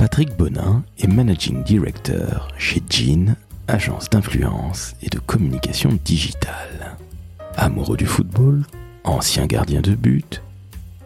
Patrick 0.00 0.34
Bonin 0.34 0.82
est 0.98 1.08
Managing 1.08 1.62
Director 1.62 2.48
chez 2.56 2.82
Jean, 2.88 3.36
agence 3.68 4.08
d'influence 4.08 4.94
et 5.02 5.10
de 5.10 5.18
communication 5.18 5.98
digitale. 6.06 6.96
Amoureux 7.54 7.98
du 7.98 8.06
football, 8.06 8.64
ancien 9.04 9.44
gardien 9.44 9.82
de 9.82 9.94
but, 9.94 10.40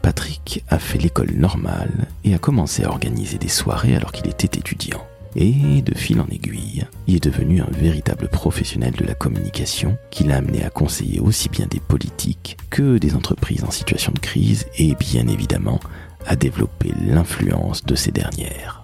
Patrick 0.00 0.62
a 0.68 0.78
fait 0.78 0.98
l'école 0.98 1.32
normale 1.32 2.06
et 2.22 2.36
a 2.36 2.38
commencé 2.38 2.84
à 2.84 2.90
organiser 2.90 3.36
des 3.36 3.48
soirées 3.48 3.96
alors 3.96 4.12
qu'il 4.12 4.28
était 4.28 4.60
étudiant. 4.60 5.04
Et 5.34 5.82
de 5.82 5.94
fil 5.98 6.20
en 6.20 6.28
aiguille, 6.28 6.86
il 7.08 7.16
est 7.16 7.24
devenu 7.24 7.62
un 7.62 7.70
véritable 7.72 8.28
professionnel 8.28 8.92
de 8.92 9.04
la 9.04 9.14
communication 9.14 9.98
qui 10.12 10.22
l'a 10.22 10.36
amené 10.36 10.64
à 10.64 10.70
conseiller 10.70 11.18
aussi 11.18 11.48
bien 11.48 11.66
des 11.68 11.80
politiques 11.80 12.58
que 12.70 12.98
des 12.98 13.16
entreprises 13.16 13.64
en 13.64 13.72
situation 13.72 14.12
de 14.12 14.20
crise 14.20 14.66
et 14.78 14.94
bien 14.94 15.26
évidemment 15.26 15.80
à 16.28 16.36
développer 16.36 16.92
l'influence 17.04 17.84
de 17.84 17.96
ces 17.96 18.12
dernières. 18.12 18.83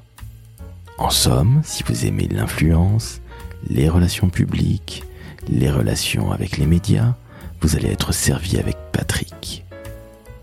En 1.01 1.09
somme, 1.09 1.63
si 1.65 1.83
vous 1.83 2.05
aimez 2.05 2.29
l'influence, 2.29 3.23
les 3.67 3.89
relations 3.89 4.29
publiques, 4.29 5.03
les 5.49 5.71
relations 5.71 6.31
avec 6.31 6.59
les 6.59 6.67
médias, 6.67 7.15
vous 7.63 7.75
allez 7.75 7.89
être 7.89 8.13
servi 8.13 8.59
avec 8.59 8.77
Patrick. 8.93 9.65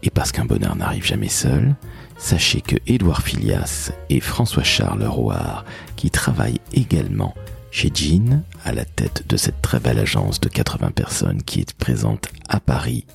Et 0.01 0.09
parce 0.09 0.31
qu'un 0.31 0.45
bonheur 0.45 0.75
n'arrive 0.75 1.05
jamais 1.05 1.29
seul, 1.29 1.75
sachez 2.17 2.61
que 2.61 2.75
Édouard 2.87 3.21
Filias 3.21 3.91
et 4.09 4.19
François-Charles 4.19 5.05
Roard, 5.05 5.63
qui 5.95 6.09
travaillent 6.09 6.61
également 6.73 7.35
chez 7.69 7.91
Jean, 7.93 8.41
à 8.65 8.71
la 8.71 8.83
tête 8.83 9.25
de 9.29 9.37
cette 9.37 9.61
très 9.61 9.79
belle 9.79 9.99
agence 9.99 10.41
de 10.41 10.49
80 10.49 10.89
personnes 10.89 11.43
qui 11.43 11.59
est 11.59 11.73
présente 11.73 12.29
à 12.49 12.59
Paris, 12.59 13.05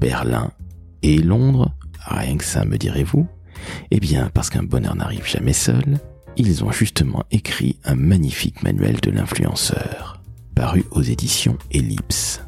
Berlin 0.00 0.50
et 1.02 1.18
Londres, 1.18 1.72
rien 2.06 2.36
que 2.36 2.44
ça 2.44 2.64
me 2.64 2.76
direz-vous, 2.76 3.28
eh 3.92 4.00
bien 4.00 4.32
parce 4.34 4.50
qu'un 4.50 4.64
bonheur 4.64 4.96
n'arrive 4.96 5.28
jamais 5.28 5.52
seul, 5.52 6.00
ils 6.38 6.62
ont 6.62 6.70
justement 6.70 7.24
écrit 7.32 7.78
un 7.84 7.96
magnifique 7.96 8.62
manuel 8.62 9.00
de 9.00 9.10
l'influenceur, 9.10 10.20
paru 10.54 10.84
aux 10.92 11.02
éditions 11.02 11.58
Ellipse. 11.72 12.42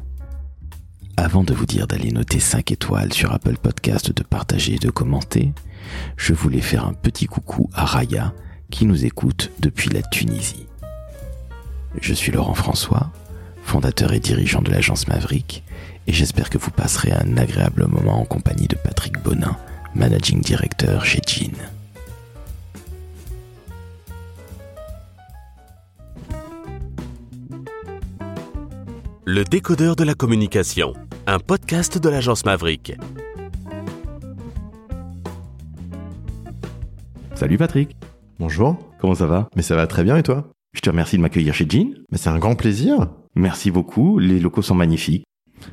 Avant 1.17 1.43
de 1.43 1.53
vous 1.53 1.65
dire 1.65 1.87
d'aller 1.87 2.11
noter 2.11 2.39
5 2.39 2.71
étoiles 2.71 3.11
sur 3.11 3.33
Apple 3.33 3.57
Podcast, 3.57 4.13
de 4.13 4.23
partager 4.23 4.75
et 4.75 4.79
de 4.79 4.89
commenter, 4.89 5.51
je 6.15 6.33
voulais 6.33 6.61
faire 6.61 6.85
un 6.85 6.93
petit 6.93 7.25
coucou 7.25 7.69
à 7.73 7.83
Raya 7.83 8.33
qui 8.69 8.85
nous 8.85 9.05
écoute 9.05 9.51
depuis 9.59 9.89
la 9.89 10.01
Tunisie. 10.01 10.67
Je 11.99 12.13
suis 12.13 12.31
Laurent 12.31 12.53
François, 12.53 13.11
fondateur 13.63 14.13
et 14.13 14.21
dirigeant 14.21 14.61
de 14.61 14.71
l'agence 14.71 15.09
Maverick, 15.09 15.63
et 16.07 16.13
j'espère 16.13 16.49
que 16.49 16.57
vous 16.57 16.71
passerez 16.71 17.11
un 17.11 17.35
agréable 17.35 17.85
moment 17.87 18.21
en 18.21 18.25
compagnie 18.25 18.67
de 18.67 18.77
Patrick 18.77 19.21
Bonin, 19.21 19.57
managing 19.95 20.39
director 20.39 21.03
chez 21.03 21.19
Jean. 21.27 21.51
Le 29.33 29.45
décodeur 29.45 29.95
de 29.95 30.03
la 30.03 30.13
communication, 30.13 30.91
un 31.25 31.39
podcast 31.39 31.97
de 31.97 32.09
l'agence 32.09 32.43
Maverick. 32.43 32.97
Salut 37.33 37.57
Patrick, 37.57 37.95
Bonjour. 38.39 38.77
comment 38.99 39.15
ça 39.15 39.27
va? 39.27 39.47
Mais 39.55 39.61
ça 39.61 39.77
va 39.77 39.87
très 39.87 40.03
bien 40.03 40.17
et 40.17 40.23
toi? 40.23 40.49
Je 40.73 40.81
te 40.81 40.89
remercie 40.89 41.15
de 41.15 41.21
m'accueillir 41.21 41.53
chez 41.53 41.65
Jean. 41.65 41.93
Mais 42.11 42.17
c'est 42.17 42.27
un 42.27 42.39
grand 42.39 42.55
plaisir. 42.55 43.07
Merci 43.33 43.71
beaucoup, 43.71 44.19
les 44.19 44.37
locaux 44.37 44.61
sont 44.61 44.75
magnifiques. 44.75 45.23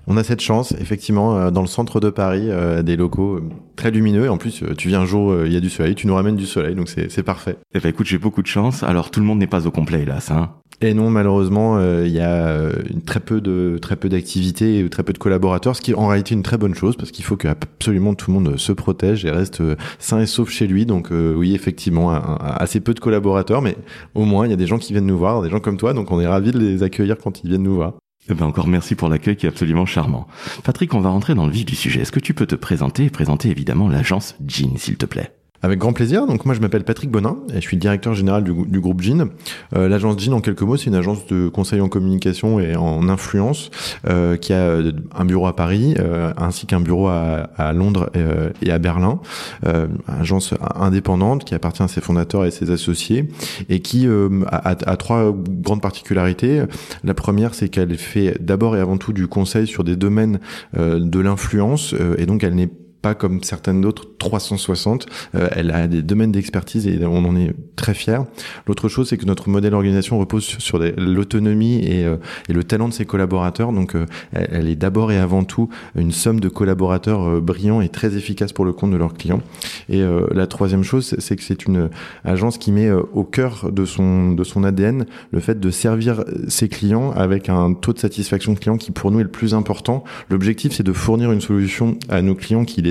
On 0.06 0.16
a 0.16 0.22
cette 0.22 0.40
chance, 0.40 0.70
effectivement, 0.78 1.36
euh, 1.36 1.50
dans 1.50 1.62
le 1.62 1.66
centre 1.66 1.98
de 1.98 2.10
Paris, 2.10 2.48
euh, 2.50 2.84
des 2.84 2.94
locaux 2.94 3.38
euh, 3.38 3.48
très 3.74 3.90
lumineux. 3.90 4.26
Et 4.26 4.28
en 4.28 4.38
plus, 4.38 4.62
tu 4.76 4.86
viens 4.86 5.00
un 5.00 5.06
jour, 5.06 5.34
il 5.44 5.52
y 5.52 5.56
a 5.56 5.60
du 5.60 5.70
soleil, 5.70 5.96
tu 5.96 6.06
nous 6.06 6.14
ramènes 6.14 6.36
du 6.36 6.46
soleil, 6.46 6.76
donc 6.76 6.88
c'est 6.88 7.10
c'est 7.10 7.24
parfait. 7.24 7.56
Eh 7.74 7.80
ben 7.80 7.88
écoute, 7.88 8.06
j'ai 8.06 8.18
beaucoup 8.18 8.42
de 8.42 8.46
chance, 8.46 8.84
alors 8.84 9.10
tout 9.10 9.18
le 9.18 9.26
monde 9.26 9.40
n'est 9.40 9.48
pas 9.48 9.66
au 9.66 9.72
complet 9.72 10.02
hélas. 10.02 10.30
Hein. 10.30 10.52
Et 10.80 10.94
non, 10.94 11.10
malheureusement, 11.10 11.76
euh, 11.78 12.06
il 12.06 12.12
y 12.12 12.20
a 12.20 12.48
euh, 12.48 12.72
très 13.04 13.18
peu 13.18 13.40
de 13.40 13.78
très 13.82 13.96
peu 13.96 14.08
d'activités 14.08 14.78
et 14.78 14.88
très 14.88 15.02
peu 15.02 15.12
de 15.12 15.18
collaborateurs, 15.18 15.74
ce 15.74 15.80
qui 15.80 15.90
est 15.90 15.94
en 15.94 16.06
réalité 16.06 16.34
une 16.34 16.44
très 16.44 16.56
bonne 16.56 16.74
chose 16.74 16.96
parce 16.96 17.10
qu'il 17.10 17.24
faut 17.24 17.36
que 17.36 17.48
absolument 17.48 18.14
tout 18.14 18.30
le 18.30 18.38
monde 18.38 18.56
se 18.56 18.70
protège 18.70 19.24
et 19.24 19.30
reste 19.30 19.60
euh, 19.60 19.74
sain 19.98 20.20
et 20.20 20.26
sauf 20.26 20.50
chez 20.50 20.68
lui. 20.68 20.86
Donc 20.86 21.08
oui, 21.10 21.54
effectivement, 21.54 22.10
assez 22.10 22.80
peu 22.80 22.94
de 22.94 23.00
collaborateurs, 23.00 23.60
mais 23.60 23.76
au 24.14 24.24
moins 24.24 24.46
il 24.46 24.50
y 24.50 24.52
a 24.52 24.56
des 24.56 24.66
gens 24.66 24.78
qui 24.78 24.92
viennent 24.92 25.06
nous 25.06 25.18
voir, 25.18 25.42
des 25.42 25.50
gens 25.50 25.60
comme 25.60 25.76
toi, 25.76 25.94
donc 25.94 26.10
on 26.12 26.20
est 26.20 26.26
ravis 26.26 26.52
de 26.52 26.58
les 26.58 26.82
accueillir 26.82 27.16
quand 27.18 27.42
ils 27.42 27.48
viennent 27.48 27.62
nous 27.62 27.74
voir. 27.74 27.94
Eh 28.30 28.34
ben 28.34 28.46
encore 28.46 28.68
merci 28.68 28.94
pour 28.94 29.08
l'accueil 29.08 29.36
qui 29.36 29.46
est 29.46 29.48
absolument 29.48 29.86
charmant. 29.86 30.28
Patrick, 30.62 30.94
on 30.94 31.00
va 31.00 31.08
rentrer 31.08 31.34
dans 31.34 31.46
le 31.46 31.52
vif 31.52 31.64
du 31.64 31.74
sujet. 31.74 32.02
Est-ce 32.02 32.12
que 32.12 32.20
tu 32.20 32.34
peux 32.34 32.46
te 32.46 32.54
présenter 32.54 33.04
et 33.04 33.10
présenter 33.10 33.48
évidemment 33.48 33.88
l'agence 33.88 34.36
Jean, 34.46 34.76
s'il 34.76 34.96
te 34.96 35.06
plaît? 35.06 35.37
Avec 35.60 35.80
grand 35.80 35.92
plaisir. 35.92 36.26
Donc 36.26 36.44
moi 36.46 36.54
je 36.54 36.60
m'appelle 36.60 36.84
Patrick 36.84 37.10
Bonin 37.10 37.38
et 37.50 37.56
je 37.56 37.60
suis 37.60 37.76
directeur 37.76 38.14
général 38.14 38.44
du, 38.44 38.80
groupe 38.80 39.00
Jean. 39.00 39.28
Euh, 39.76 39.88
L'agence 39.88 40.20
Jean 40.22 40.34
en 40.34 40.40
quelques 40.40 40.62
mots, 40.62 40.76
c'est 40.76 40.86
une 40.86 40.94
agence 40.94 41.26
de 41.26 41.48
conseil 41.48 41.80
en 41.80 41.88
communication 41.88 42.60
et 42.60 42.76
en 42.76 43.08
influence 43.08 43.70
euh, 44.08 44.36
qui 44.36 44.52
a 44.52 44.58
euh, 44.60 44.92
un 45.16 45.24
bureau 45.24 45.48
à 45.48 45.56
Paris 45.56 45.96
euh, 45.98 46.32
ainsi 46.36 46.66
qu'un 46.66 46.78
bureau 46.80 47.08
à, 47.08 47.72
Londres 47.74 48.08
euh, 48.16 48.50
et 48.62 48.70
à 48.70 48.78
Berlin. 48.78 49.18
Euh, 49.66 49.88
agence 50.06 50.54
indépendante 50.76 51.44
qui 51.44 51.56
appartient 51.56 51.82
à 51.82 51.88
ses 51.88 52.00
fondateurs 52.00 52.44
et 52.44 52.52
ses 52.52 52.70
associés 52.70 53.28
et 53.68 53.80
qui 53.80 54.06
a, 54.06 54.56
a- 54.56 54.90
a 54.90 54.96
trois 54.96 55.34
grandes 55.34 55.82
particularités. 55.82 56.62
La 57.02 57.14
première, 57.14 57.54
c'est 57.54 57.68
qu'elle 57.68 57.96
fait 57.98 58.36
d'abord 58.40 58.76
et 58.76 58.80
avant 58.80 58.96
tout 58.96 59.12
du 59.12 59.26
conseil 59.26 59.66
sur 59.66 59.82
des 59.82 59.96
domaines 59.96 60.38
de 60.76 61.18
l'influence 61.20 61.94
et 62.16 62.26
donc 62.26 62.44
elle 62.44 62.54
n'est 62.54 62.70
pas 63.02 63.14
comme 63.14 63.42
certaines 63.42 63.80
d'autres 63.80 64.04
360. 64.18 65.06
Euh, 65.34 65.48
elle 65.52 65.70
a 65.70 65.86
des 65.86 66.02
domaines 66.02 66.32
d'expertise 66.32 66.86
et 66.86 66.98
on 67.04 67.24
en 67.24 67.36
est 67.36 67.54
très 67.76 67.94
fiers. 67.94 68.18
L'autre 68.66 68.88
chose, 68.88 69.08
c'est 69.08 69.16
que 69.16 69.26
notre 69.26 69.48
modèle 69.48 69.70
d'organisation 69.70 70.18
repose 70.18 70.44
sur, 70.44 70.78
l'autonomie 70.96 71.78
et, 71.84 72.04
euh, 72.04 72.16
et 72.48 72.52
le 72.52 72.64
talent 72.64 72.88
de 72.88 72.92
ses 72.92 73.04
collaborateurs. 73.04 73.72
Donc, 73.72 73.94
euh, 73.94 74.06
elle, 74.32 74.68
est 74.68 74.76
d'abord 74.76 75.12
et 75.12 75.18
avant 75.18 75.44
tout 75.44 75.68
une 75.96 76.12
somme 76.12 76.40
de 76.40 76.48
collaborateurs 76.48 77.28
euh, 77.28 77.40
brillants 77.40 77.80
et 77.80 77.88
très 77.88 78.16
efficaces 78.16 78.52
pour 78.52 78.64
le 78.64 78.72
compte 78.72 78.90
de 78.90 78.96
leurs 78.96 79.14
clients. 79.14 79.40
Et 79.88 80.02
euh, 80.02 80.26
la 80.32 80.46
troisième 80.46 80.82
chose, 80.82 81.14
c'est- 81.18 81.36
que 81.36 81.42
c'est 81.42 81.66
une 81.66 81.88
agence 82.24 82.58
qui 82.58 82.72
met 82.72 82.88
euh, 82.88 83.02
au 83.12 83.22
cœur 83.22 83.70
de 83.70 83.84
son 83.84 84.32
de 84.32 84.42
son 84.44 84.64
ADN 84.64 85.06
le 85.30 85.40
fait 85.40 85.60
de 85.60 85.70
servir 85.70 86.24
ses 86.48 86.68
clients 86.68 87.12
avec 87.12 87.48
un 87.48 87.74
taux 87.74 87.92
de 87.92 87.98
satisfaction 87.98 88.54
client 88.56 88.76
qui 88.76 88.90
pour 88.90 89.10
nous 89.12 89.20
est 89.20 89.24
le 89.24 89.30
plus 89.30 89.54
important. 89.54 90.02
L'objectif, 90.30 90.72
c'est 90.72 90.82
de 90.82 90.92
fournir 90.92 91.30
une 91.32 91.40
solution 91.40 91.96
à 92.08 92.22
nos 92.22 92.34
clients 92.34 92.64
qui 92.64 92.82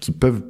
qui 0.00 0.12
peuvent 0.12 0.42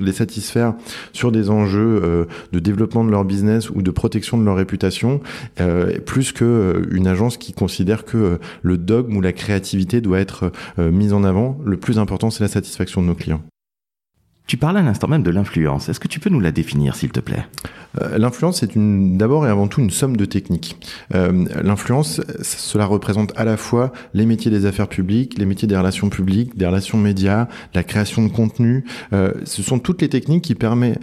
les 0.00 0.12
satisfaire 0.12 0.74
sur 1.12 1.32
des 1.32 1.50
enjeux 1.50 2.00
euh, 2.02 2.24
de 2.52 2.58
développement 2.58 3.04
de 3.04 3.10
leur 3.10 3.24
business 3.24 3.70
ou 3.70 3.82
de 3.82 3.90
protection 3.90 4.38
de 4.38 4.44
leur 4.44 4.56
réputation, 4.56 5.20
euh, 5.60 5.98
plus 6.00 6.32
que 6.32 6.44
euh, 6.44 6.86
une 6.90 7.06
agence 7.06 7.36
qui 7.36 7.52
considère 7.52 8.04
que 8.04 8.16
euh, 8.16 8.38
le 8.62 8.78
dogme 8.78 9.16
ou 9.16 9.20
la 9.20 9.32
créativité 9.32 10.00
doit 10.00 10.20
être 10.20 10.50
mise 10.78 11.12
en 11.12 11.24
avant. 11.24 11.58
Le 11.64 11.76
plus 11.76 11.98
important, 11.98 12.30
c'est 12.30 12.42
la 12.42 12.48
satisfaction 12.48 13.02
de 13.02 13.06
nos 13.06 13.14
clients. 13.14 13.42
Tu 14.46 14.56
parlais 14.56 14.78
à 14.78 14.82
l'instant 14.82 15.08
même 15.08 15.24
de 15.24 15.30
l'influence. 15.30 15.88
Est-ce 15.88 15.98
que 15.98 16.06
tu 16.06 16.20
peux 16.20 16.30
nous 16.30 16.38
la 16.38 16.52
définir, 16.52 16.94
s'il 16.94 17.10
te 17.10 17.18
plaît? 17.18 17.44
Euh, 18.00 18.16
L'influence, 18.16 18.62
une 18.74 19.18
d'abord 19.18 19.44
et 19.44 19.50
avant 19.50 19.66
tout 19.66 19.80
une 19.80 19.90
somme 19.90 20.16
de 20.16 20.24
techniques. 20.24 20.76
Euh, 21.14 21.46
L'influence, 21.64 22.20
cela 22.42 22.86
représente 22.86 23.32
à 23.36 23.44
la 23.44 23.56
fois 23.56 23.92
les 24.14 24.24
métiers 24.24 24.52
des 24.52 24.64
affaires 24.64 24.88
publiques, 24.88 25.36
les 25.36 25.46
métiers 25.46 25.66
des 25.66 25.76
relations 25.76 26.10
publiques, 26.10 26.56
des 26.56 26.66
relations 26.66 26.96
médias, 26.96 27.48
la 27.74 27.82
création 27.82 28.24
de 28.24 28.28
contenu. 28.28 28.84
Euh, 29.12 29.32
ce 29.44 29.62
sont 29.62 29.80
toutes 29.80 30.00
les 30.00 30.08
techniques 30.08 30.44
qui 30.44 30.54
permettent 30.54 31.00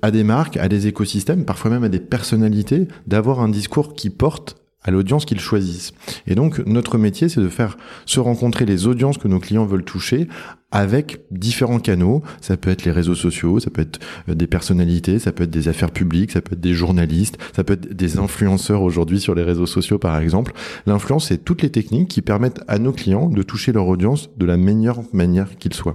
à 0.00 0.12
des 0.12 0.22
marques, 0.22 0.56
à 0.56 0.68
des 0.68 0.86
écosystèmes, 0.86 1.44
parfois 1.44 1.72
même 1.72 1.82
à 1.82 1.88
des 1.88 2.00
personnalités, 2.00 2.86
d'avoir 3.08 3.40
un 3.40 3.48
discours 3.48 3.94
qui 3.94 4.10
porte 4.10 4.56
à 4.82 4.90
l'audience 4.90 5.24
qu'ils 5.24 5.40
choisissent. 5.40 5.92
Et 6.26 6.34
donc, 6.34 6.58
notre 6.60 6.96
métier, 6.98 7.28
c'est 7.28 7.40
de 7.40 7.48
faire 7.48 7.76
se 8.04 8.20
rencontrer 8.20 8.64
les 8.64 8.86
audiences 8.86 9.18
que 9.18 9.28
nos 9.28 9.40
clients 9.40 9.66
veulent 9.66 9.84
toucher 9.84 10.28
avec 10.70 11.20
différents 11.30 11.78
canaux. 11.80 12.22
Ça 12.40 12.56
peut 12.56 12.70
être 12.70 12.84
les 12.84 12.92
réseaux 12.92 13.14
sociaux, 13.14 13.60
ça 13.60 13.70
peut 13.70 13.82
être 13.82 13.98
euh, 14.28 14.34
des 14.34 14.46
personnalités, 14.46 15.18
ça 15.18 15.32
peut 15.32 15.44
être 15.44 15.50
des 15.50 15.68
affaires 15.68 15.90
publiques, 15.90 16.32
ça 16.32 16.40
peut 16.40 16.54
être 16.54 16.60
des 16.60 16.74
journalistes, 16.74 17.38
ça 17.54 17.64
peut 17.64 17.74
être 17.74 17.94
des 17.94 18.18
influenceurs 18.18 18.82
aujourd'hui 18.82 19.20
sur 19.20 19.34
les 19.34 19.42
réseaux 19.42 19.66
sociaux, 19.66 19.98
par 19.98 20.18
exemple. 20.18 20.52
L'influence, 20.86 21.28
c'est 21.28 21.44
toutes 21.44 21.62
les 21.62 21.70
techniques 21.70 22.08
qui 22.08 22.22
permettent 22.22 22.62
à 22.68 22.78
nos 22.78 22.92
clients 22.92 23.28
de 23.28 23.42
toucher 23.42 23.72
leur 23.72 23.86
audience 23.86 24.30
de 24.36 24.46
la 24.46 24.56
meilleure 24.56 25.02
manière 25.12 25.56
qu'ils 25.56 25.74
soient. 25.74 25.94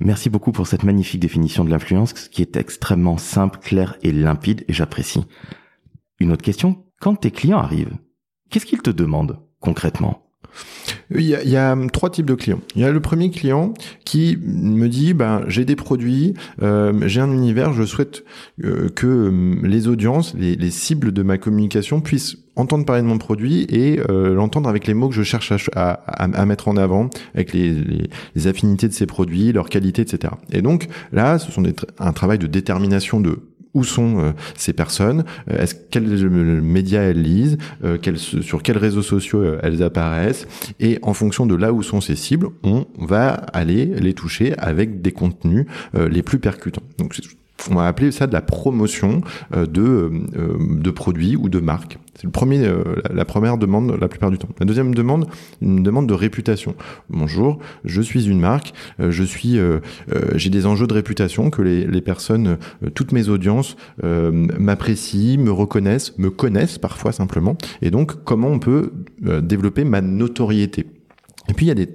Merci 0.00 0.30
beaucoup 0.30 0.52
pour 0.52 0.66
cette 0.66 0.82
magnifique 0.82 1.20
définition 1.20 1.64
de 1.64 1.70
l'influence 1.70 2.12
qui 2.12 2.42
est 2.42 2.56
extrêmement 2.56 3.18
simple, 3.18 3.60
claire 3.60 3.96
et 4.02 4.10
limpide 4.10 4.64
et 4.66 4.72
j'apprécie. 4.72 5.24
Une 6.18 6.32
autre 6.32 6.42
question, 6.42 6.84
quand 7.00 7.16
tes 7.16 7.30
clients 7.30 7.58
arrivent, 7.58 7.96
qu'est-ce 8.52 8.66
qu'ils 8.66 8.82
te 8.82 8.90
demandent 8.90 9.38
concrètement? 9.60 10.22
Il 11.14 11.22
y, 11.22 11.56
a, 11.56 11.72
hum, 11.72 11.90
trois 11.90 12.10
types 12.10 12.26
de 12.26 12.34
clients. 12.34 12.60
Il 12.74 12.82
y 12.82 12.84
a 12.84 12.90
le 12.90 13.00
premier 13.00 13.30
client 13.30 13.72
qui 14.04 14.38
me 14.42 14.88
dit 14.88 15.14
ben 15.14 15.42
j'ai 15.48 15.64
des 15.64 15.76
produits, 15.76 16.34
euh, 16.62 16.92
j'ai 17.06 17.20
un 17.20 17.32
univers, 17.32 17.72
je 17.72 17.84
souhaite 17.84 18.24
euh, 18.64 18.88
que 18.90 19.28
hum, 19.28 19.64
les 19.64 19.88
audiences, 19.88 20.34
les, 20.34 20.56
les 20.56 20.70
cibles 20.70 21.12
de 21.12 21.22
ma 21.22 21.38
communication 21.38 22.00
puissent 22.00 22.36
entendre 22.56 22.84
parler 22.84 23.02
de 23.02 23.06
mon 23.06 23.18
produit 23.18 23.66
et 23.68 24.00
euh, 24.10 24.34
l'entendre 24.34 24.68
avec 24.68 24.86
les 24.86 24.94
mots 24.94 25.08
que 25.08 25.14
je 25.14 25.22
cherche 25.22 25.70
à, 25.74 26.46
mettre 26.46 26.68
en 26.68 26.76
avant, 26.76 27.08
avec 27.34 27.52
les, 27.52 28.46
affinités 28.46 28.88
de 28.88 28.92
ces 28.92 29.06
produits, 29.06 29.52
leur 29.52 29.68
qualité, 29.68 30.02
etc. 30.02 30.34
Et 30.50 30.62
donc 30.62 30.88
là, 31.12 31.38
ce 31.38 31.50
sont 31.50 31.62
des 31.62 31.74
un 31.98 32.12
travail 32.12 32.38
de 32.38 32.46
détermination 32.46 33.20
de 33.20 33.38
où 33.74 33.84
sont 33.84 34.34
ces 34.56 34.72
personnes, 34.72 35.24
est-ce 35.50 35.74
quels 35.90 36.28
médias 36.30 37.02
elles 37.02 37.22
lisent, 37.22 37.58
sur 38.06 38.62
quels 38.62 38.78
réseaux 38.78 39.02
sociaux 39.02 39.44
elles 39.62 39.82
apparaissent, 39.82 40.46
et 40.80 40.98
en 41.02 41.14
fonction 41.14 41.46
de 41.46 41.54
là 41.54 41.72
où 41.72 41.82
sont 41.82 42.00
ces 42.00 42.16
cibles, 42.16 42.48
on 42.62 42.86
va 42.98 43.30
aller 43.30 43.86
les 43.86 44.14
toucher 44.14 44.56
avec 44.58 45.02
des 45.02 45.12
contenus 45.12 45.66
les 45.94 46.22
plus 46.22 46.38
percutants. 46.38 46.82
On 47.70 47.74
va 47.74 47.86
appeler 47.86 48.10
ça 48.12 48.26
de 48.26 48.32
la 48.32 48.40
promotion 48.40 49.20
euh, 49.54 49.66
de, 49.66 49.82
euh, 50.36 50.56
de 50.58 50.90
produits 50.90 51.36
ou 51.36 51.48
de 51.48 51.58
marques. 51.58 51.98
C'est 52.14 52.24
le 52.24 52.30
premier, 52.30 52.66
euh, 52.66 52.96
la 53.12 53.24
première 53.24 53.56
demande 53.56 53.96
la 53.98 54.08
plupart 54.08 54.30
du 54.30 54.38
temps. 54.38 54.48
La 54.60 54.66
deuxième 54.66 54.94
demande, 54.94 55.26
une 55.60 55.82
demande 55.82 56.06
de 56.06 56.14
réputation. 56.14 56.74
Bonjour, 57.08 57.58
je 57.84 58.02
suis 58.02 58.28
une 58.28 58.40
marque, 58.40 58.74
je 58.98 59.22
suis, 59.22 59.58
j'ai 60.34 60.50
des 60.50 60.66
enjeux 60.66 60.86
de 60.86 60.92
réputation 60.92 61.48
que 61.48 61.62
les, 61.62 61.86
les 61.86 62.00
personnes, 62.02 62.58
toutes 62.94 63.12
mes 63.12 63.28
audiences 63.30 63.76
m'apprécient, 64.02 65.40
me 65.40 65.50
reconnaissent, 65.50 66.18
me 66.18 66.30
connaissent 66.30 66.78
parfois 66.78 67.12
simplement. 67.12 67.56
Et 67.80 67.90
donc, 67.90 68.24
comment 68.24 68.48
on 68.48 68.58
peut 68.58 68.92
développer 69.42 69.84
ma 69.84 70.02
notoriété? 70.02 70.86
Et 71.48 71.54
puis 71.54 71.66
il 71.66 71.68
y 71.68 71.72
a 71.72 71.74
des 71.74 71.88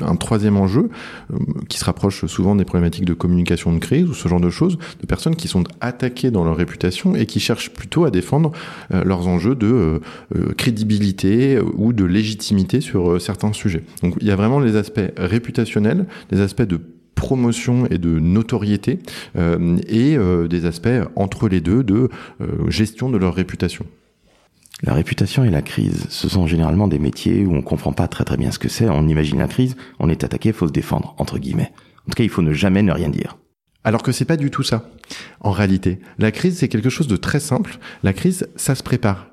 un 0.00 0.16
troisième 0.16 0.56
enjeu 0.56 0.88
euh, 1.32 1.36
qui 1.68 1.78
se 1.78 1.84
rapproche 1.84 2.26
souvent 2.26 2.54
des 2.54 2.64
problématiques 2.64 3.04
de 3.04 3.14
communication 3.14 3.72
de 3.72 3.78
crise 3.78 4.08
ou 4.08 4.14
ce 4.14 4.28
genre 4.28 4.40
de 4.40 4.50
choses, 4.50 4.78
de 5.00 5.06
personnes 5.06 5.36
qui 5.36 5.48
sont 5.48 5.64
attaquées 5.80 6.30
dans 6.30 6.44
leur 6.44 6.56
réputation 6.56 7.14
et 7.14 7.26
qui 7.26 7.40
cherchent 7.40 7.70
plutôt 7.70 8.04
à 8.04 8.10
défendre 8.10 8.52
euh, 8.92 9.04
leurs 9.04 9.26
enjeux 9.28 9.54
de 9.54 10.00
euh, 10.36 10.52
crédibilité 10.56 11.58
ou 11.74 11.92
de 11.92 12.04
légitimité 12.04 12.80
sur 12.80 13.20
certains 13.20 13.52
sujets. 13.52 13.82
Donc 14.02 14.14
il 14.20 14.26
y 14.26 14.30
a 14.30 14.36
vraiment 14.36 14.60
les 14.60 14.76
aspects 14.76 15.00
réputationnels, 15.16 16.06
les 16.30 16.40
aspects 16.40 16.62
de 16.62 16.80
promotion 17.14 17.86
et 17.90 17.98
de 17.98 18.18
notoriété 18.18 18.98
et 19.36 20.18
des 20.48 20.66
aspects 20.66 20.88
entre 21.16 21.48
les 21.48 21.60
deux 21.60 21.82
de 21.84 22.08
gestion 22.68 23.08
de 23.08 23.16
leur 23.16 23.34
réputation. 23.34 23.86
La 24.86 24.92
réputation 24.92 25.44
et 25.44 25.50
la 25.50 25.62
crise, 25.62 26.06
ce 26.10 26.28
sont 26.28 26.46
généralement 26.46 26.88
des 26.88 26.98
métiers 26.98 27.46
où 27.46 27.54
on 27.54 27.62
comprend 27.62 27.94
pas 27.94 28.06
très 28.06 28.24
très 28.24 28.36
bien 28.36 28.50
ce 28.50 28.58
que 28.58 28.68
c'est. 28.68 28.86
On 28.90 29.08
imagine 29.08 29.38
la 29.38 29.48
crise, 29.48 29.76
on 29.98 30.10
est 30.10 30.24
attaqué, 30.24 30.52
faut 30.52 30.68
se 30.68 30.72
défendre, 30.72 31.14
entre 31.16 31.38
guillemets. 31.38 31.72
En 32.06 32.10
tout 32.10 32.16
cas, 32.16 32.22
il 32.22 32.28
faut 32.28 32.42
ne 32.42 32.52
jamais 32.52 32.82
ne 32.82 32.92
rien 32.92 33.08
dire. 33.08 33.38
Alors 33.82 34.02
que 34.02 34.12
c'est 34.12 34.26
pas 34.26 34.36
du 34.36 34.50
tout 34.50 34.62
ça. 34.62 34.90
En 35.40 35.52
réalité, 35.52 36.00
la 36.18 36.30
crise, 36.30 36.58
c'est 36.58 36.68
quelque 36.68 36.90
chose 36.90 37.08
de 37.08 37.16
très 37.16 37.40
simple. 37.40 37.78
La 38.02 38.12
crise, 38.12 38.46
ça 38.56 38.74
se 38.74 38.82
prépare. 38.82 39.28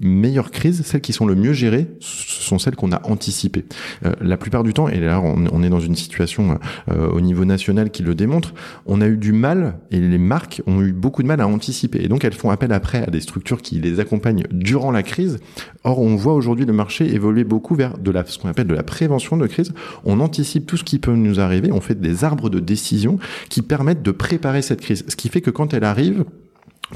Meilleures 0.00 0.50
crises, 0.50 0.82
celles 0.84 1.00
qui 1.00 1.12
sont 1.12 1.26
le 1.26 1.34
mieux 1.34 1.52
gérées, 1.52 1.88
sont 2.00 2.58
celles 2.58 2.76
qu'on 2.76 2.92
a 2.92 3.00
anticipées. 3.06 3.64
Euh, 4.04 4.14
la 4.20 4.36
plupart 4.36 4.62
du 4.62 4.72
temps, 4.72 4.88
et 4.88 5.00
là 5.00 5.20
on, 5.20 5.62
est 5.62 5.68
dans 5.68 5.80
une 5.80 5.96
situation 5.96 6.58
euh, 6.90 7.08
au 7.08 7.20
niveau 7.20 7.44
national 7.44 7.90
qui 7.90 8.02
le 8.02 8.14
démontre, 8.14 8.54
on 8.86 9.00
a 9.00 9.06
eu 9.06 9.16
du 9.16 9.32
mal, 9.32 9.78
et 9.90 10.00
les 10.00 10.18
marques 10.18 10.62
ont 10.66 10.82
eu 10.82 10.92
beaucoup 10.92 11.22
de 11.22 11.28
mal 11.28 11.40
à 11.40 11.48
anticiper. 11.48 12.02
Et 12.02 12.08
donc 12.08 12.24
elles 12.24 12.34
font 12.34 12.50
appel 12.50 12.72
après 12.72 13.02
à 13.06 13.10
des 13.10 13.20
structures 13.20 13.62
qui 13.62 13.80
les 13.80 14.00
accompagnent 14.00 14.44
durant 14.50 14.90
la 14.90 15.02
crise. 15.02 15.38
Or 15.84 16.00
on 16.00 16.16
voit 16.16 16.34
aujourd'hui 16.34 16.64
le 16.64 16.72
marché 16.72 17.12
évoluer 17.12 17.44
beaucoup 17.44 17.74
vers 17.74 17.98
de 17.98 18.10
la, 18.10 18.24
ce 18.24 18.38
qu'on 18.38 18.48
appelle 18.48 18.66
de 18.66 18.74
la 18.74 18.82
prévention 18.82 19.36
de 19.36 19.46
crise. 19.46 19.72
On 20.04 20.20
anticipe 20.20 20.66
tout 20.66 20.76
ce 20.76 20.84
qui 20.84 20.98
peut 20.98 21.14
nous 21.14 21.40
arriver, 21.40 21.72
on 21.72 21.80
fait 21.80 21.98
des 21.98 22.24
arbres 22.24 22.50
de 22.50 22.60
décision 22.60 23.18
qui 23.48 23.62
permettent 23.62 24.02
de 24.02 24.10
préparer 24.10 24.62
cette 24.62 24.80
crise. 24.80 25.04
Ce 25.08 25.16
qui 25.16 25.28
fait 25.28 25.40
que 25.40 25.50
quand 25.50 25.74
elle 25.74 25.84
arrive, 25.84 26.24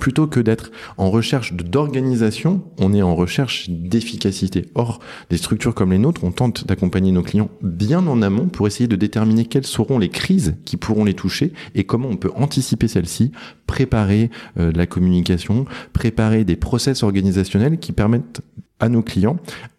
Plutôt 0.01 0.27
que 0.27 0.41
d'être 0.41 0.71
en 0.97 1.11
recherche 1.11 1.53
d'organisation, 1.53 2.63
on 2.79 2.95
est 2.95 3.03
en 3.03 3.15
recherche 3.15 3.69
d'efficacité. 3.69 4.67
Or, 4.75 5.01
des 5.31 5.37
structures 5.37 5.75
comme 5.75 5.93
les 5.93 5.99
nôtres, 5.99 6.25
on 6.25 6.33
tente 6.33 6.67
d'accompagner 6.67 7.13
nos 7.13 7.23
clients 7.23 7.51
bien 7.63 8.07
en 8.07 8.23
amont 8.23 8.47
pour 8.47 8.67
essayer 8.67 8.87
de 8.87 8.97
déterminer 8.97 9.45
quelles 9.45 9.67
seront 9.67 9.99
les 9.99 10.09
crises 10.09 10.57
qui 10.65 10.77
pourront 10.77 11.05
les 11.05 11.15
toucher 11.15 11.53
et 11.75 11.85
comment 11.85 12.09
on 12.09 12.17
peut 12.17 12.33
anticiper 12.35 12.89
celles-ci, 12.89 13.33
préparer 13.67 14.31
euh, 14.59 14.73
la 14.75 14.87
communication, 14.87 15.67
préparer 15.93 16.45
des 16.45 16.57
process 16.57 17.03
organisationnels 17.03 17.79
qui 17.79 17.93
permettent 17.93 18.41
à 18.81 18.89
nos 18.89 19.03
clients 19.03 19.37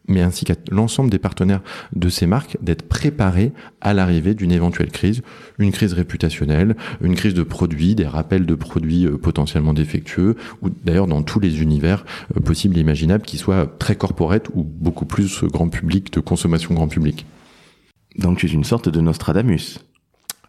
mais 0.07 0.21
ainsi 0.21 0.45
qu'à 0.45 0.55
l'ensemble 0.69 1.09
des 1.09 1.19
partenaires 1.19 1.61
de 1.95 2.09
ces 2.09 2.27
marques 2.27 2.57
d'être 2.61 2.83
préparés 2.83 3.51
à 3.81 3.93
l'arrivée 3.93 4.33
d'une 4.33 4.51
éventuelle 4.51 4.91
crise, 4.91 5.21
une 5.59 5.71
crise 5.71 5.93
réputationnelle, 5.93 6.75
une 7.01 7.15
crise 7.15 7.33
de 7.33 7.43
produits, 7.43 7.95
des 7.95 8.07
rappels 8.07 8.45
de 8.45 8.55
produits 8.55 9.05
euh, 9.05 9.17
potentiellement 9.17 9.73
défectueux, 9.73 10.35
ou 10.61 10.69
d'ailleurs 10.69 11.07
dans 11.07 11.23
tous 11.23 11.39
les 11.39 11.61
univers 11.61 12.05
euh, 12.35 12.39
possibles 12.39 12.77
et 12.77 12.81
imaginables, 12.81 13.23
qui 13.23 13.37
soient 13.37 13.67
très 13.79 13.95
corporate 13.95 14.49
ou 14.53 14.63
beaucoup 14.63 15.05
plus 15.05 15.43
grand 15.45 15.69
public, 15.69 16.11
de 16.13 16.19
consommation 16.19 16.73
grand 16.73 16.87
public. 16.87 17.25
Donc 18.17 18.37
tu 18.37 18.45
es 18.45 18.49
une 18.49 18.63
sorte 18.63 18.89
de 18.89 19.01
Nostradamus. 19.01 19.79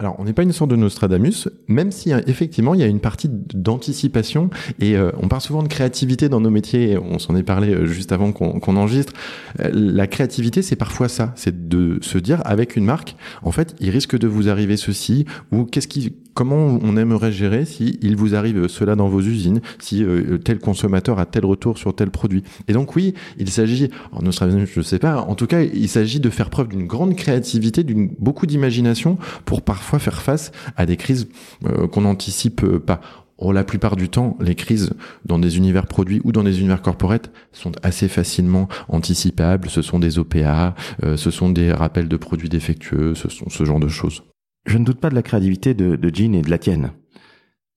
Alors, 0.00 0.16
on 0.18 0.24
n'est 0.24 0.32
pas 0.32 0.42
une 0.42 0.52
sorte 0.52 0.70
de 0.70 0.76
Nostradamus, 0.76 1.48
même 1.68 1.92
si 1.92 2.12
hein, 2.12 2.20
effectivement 2.26 2.74
il 2.74 2.80
y 2.80 2.82
a 2.82 2.88
une 2.88 2.98
partie 2.98 3.28
d'anticipation 3.30 4.50
et 4.80 4.96
euh, 4.96 5.12
on 5.22 5.28
parle 5.28 5.40
souvent 5.40 5.62
de 5.62 5.68
créativité 5.68 6.28
dans 6.28 6.40
nos 6.40 6.50
métiers. 6.50 6.98
On 6.98 7.20
s'en 7.20 7.36
est 7.36 7.44
parlé 7.44 7.72
euh, 7.72 7.86
juste 7.86 8.10
avant 8.10 8.32
qu'on 8.32 8.76
enregistre. 8.76 9.12
Euh, 9.60 9.70
la 9.72 10.08
créativité, 10.08 10.62
c'est 10.62 10.74
parfois 10.74 11.08
ça, 11.08 11.32
c'est 11.36 11.68
de 11.68 11.98
se 12.02 12.18
dire 12.18 12.42
avec 12.44 12.74
une 12.74 12.84
marque, 12.84 13.14
en 13.42 13.52
fait, 13.52 13.76
il 13.78 13.90
risque 13.90 14.18
de 14.18 14.26
vous 14.26 14.48
arriver 14.48 14.76
ceci 14.76 15.26
ou 15.52 15.64
qu'est-ce 15.64 15.86
qui, 15.86 16.12
comment 16.34 16.78
on 16.82 16.96
aimerait 16.96 17.32
gérer 17.32 17.64
si 17.64 17.98
il 18.02 18.16
vous 18.16 18.34
arrive 18.34 18.68
cela 18.68 18.96
dans 18.96 19.08
vos 19.08 19.20
usines, 19.20 19.60
si 19.78 20.04
tel 20.44 20.58
consommateur 20.58 21.18
a 21.18 21.26
tel 21.26 21.44
retour 21.44 21.78
sur 21.78 21.94
tel 21.94 22.10
produit? 22.10 22.42
Et 22.68 22.72
donc 22.72 22.96
oui, 22.96 23.14
il 23.38 23.50
s'agit, 23.50 23.90
en 24.12 24.22
Nostradamus, 24.22 24.68
je 24.72 24.80
ne 24.80 24.84
sais 24.84 24.98
pas, 24.98 25.20
en 25.20 25.34
tout 25.34 25.46
cas, 25.46 25.62
il 25.62 25.88
s'agit 25.88 26.20
de 26.20 26.30
faire 26.30 26.50
preuve 26.50 26.68
d'une 26.68 26.86
grande 26.86 27.16
créativité, 27.16 27.84
d'une 27.84 28.08
beaucoup 28.18 28.46
d'imagination 28.46 29.18
pour 29.44 29.62
parfois 29.62 29.98
faire 29.98 30.22
face 30.22 30.52
à 30.76 30.86
des 30.86 30.96
crises 30.96 31.28
euh, 31.66 31.86
qu'on 31.86 32.02
n'anticipe 32.02 32.62
euh, 32.64 32.78
pas. 32.78 33.00
Oh, 33.36 33.52
la 33.52 33.64
plupart 33.64 33.96
du 33.96 34.08
temps, 34.08 34.36
les 34.40 34.54
crises 34.54 34.90
dans 35.24 35.40
des 35.40 35.56
univers 35.58 35.86
produits 35.86 36.20
ou 36.22 36.30
dans 36.30 36.44
des 36.44 36.60
univers 36.60 36.82
corporate 36.82 37.32
sont 37.52 37.72
assez 37.82 38.06
facilement 38.06 38.68
anticipables. 38.88 39.68
Ce 39.68 39.82
sont 39.82 39.98
des 39.98 40.18
OPA, 40.18 40.74
euh, 41.02 41.16
ce 41.16 41.30
sont 41.32 41.50
des 41.50 41.72
rappels 41.72 42.08
de 42.08 42.16
produits 42.16 42.48
défectueux, 42.48 43.14
ce 43.14 43.28
sont 43.28 43.50
ce 43.50 43.64
genre 43.64 43.80
de 43.80 43.88
choses. 43.88 44.22
Je 44.66 44.78
ne 44.78 44.84
doute 44.84 45.00
pas 45.00 45.10
de 45.10 45.14
la 45.14 45.22
créativité 45.22 45.74
de, 45.74 45.96
de 45.96 46.14
Jean 46.14 46.34
et 46.34 46.42
de 46.42 46.50
la 46.50 46.58
tienne. 46.58 46.92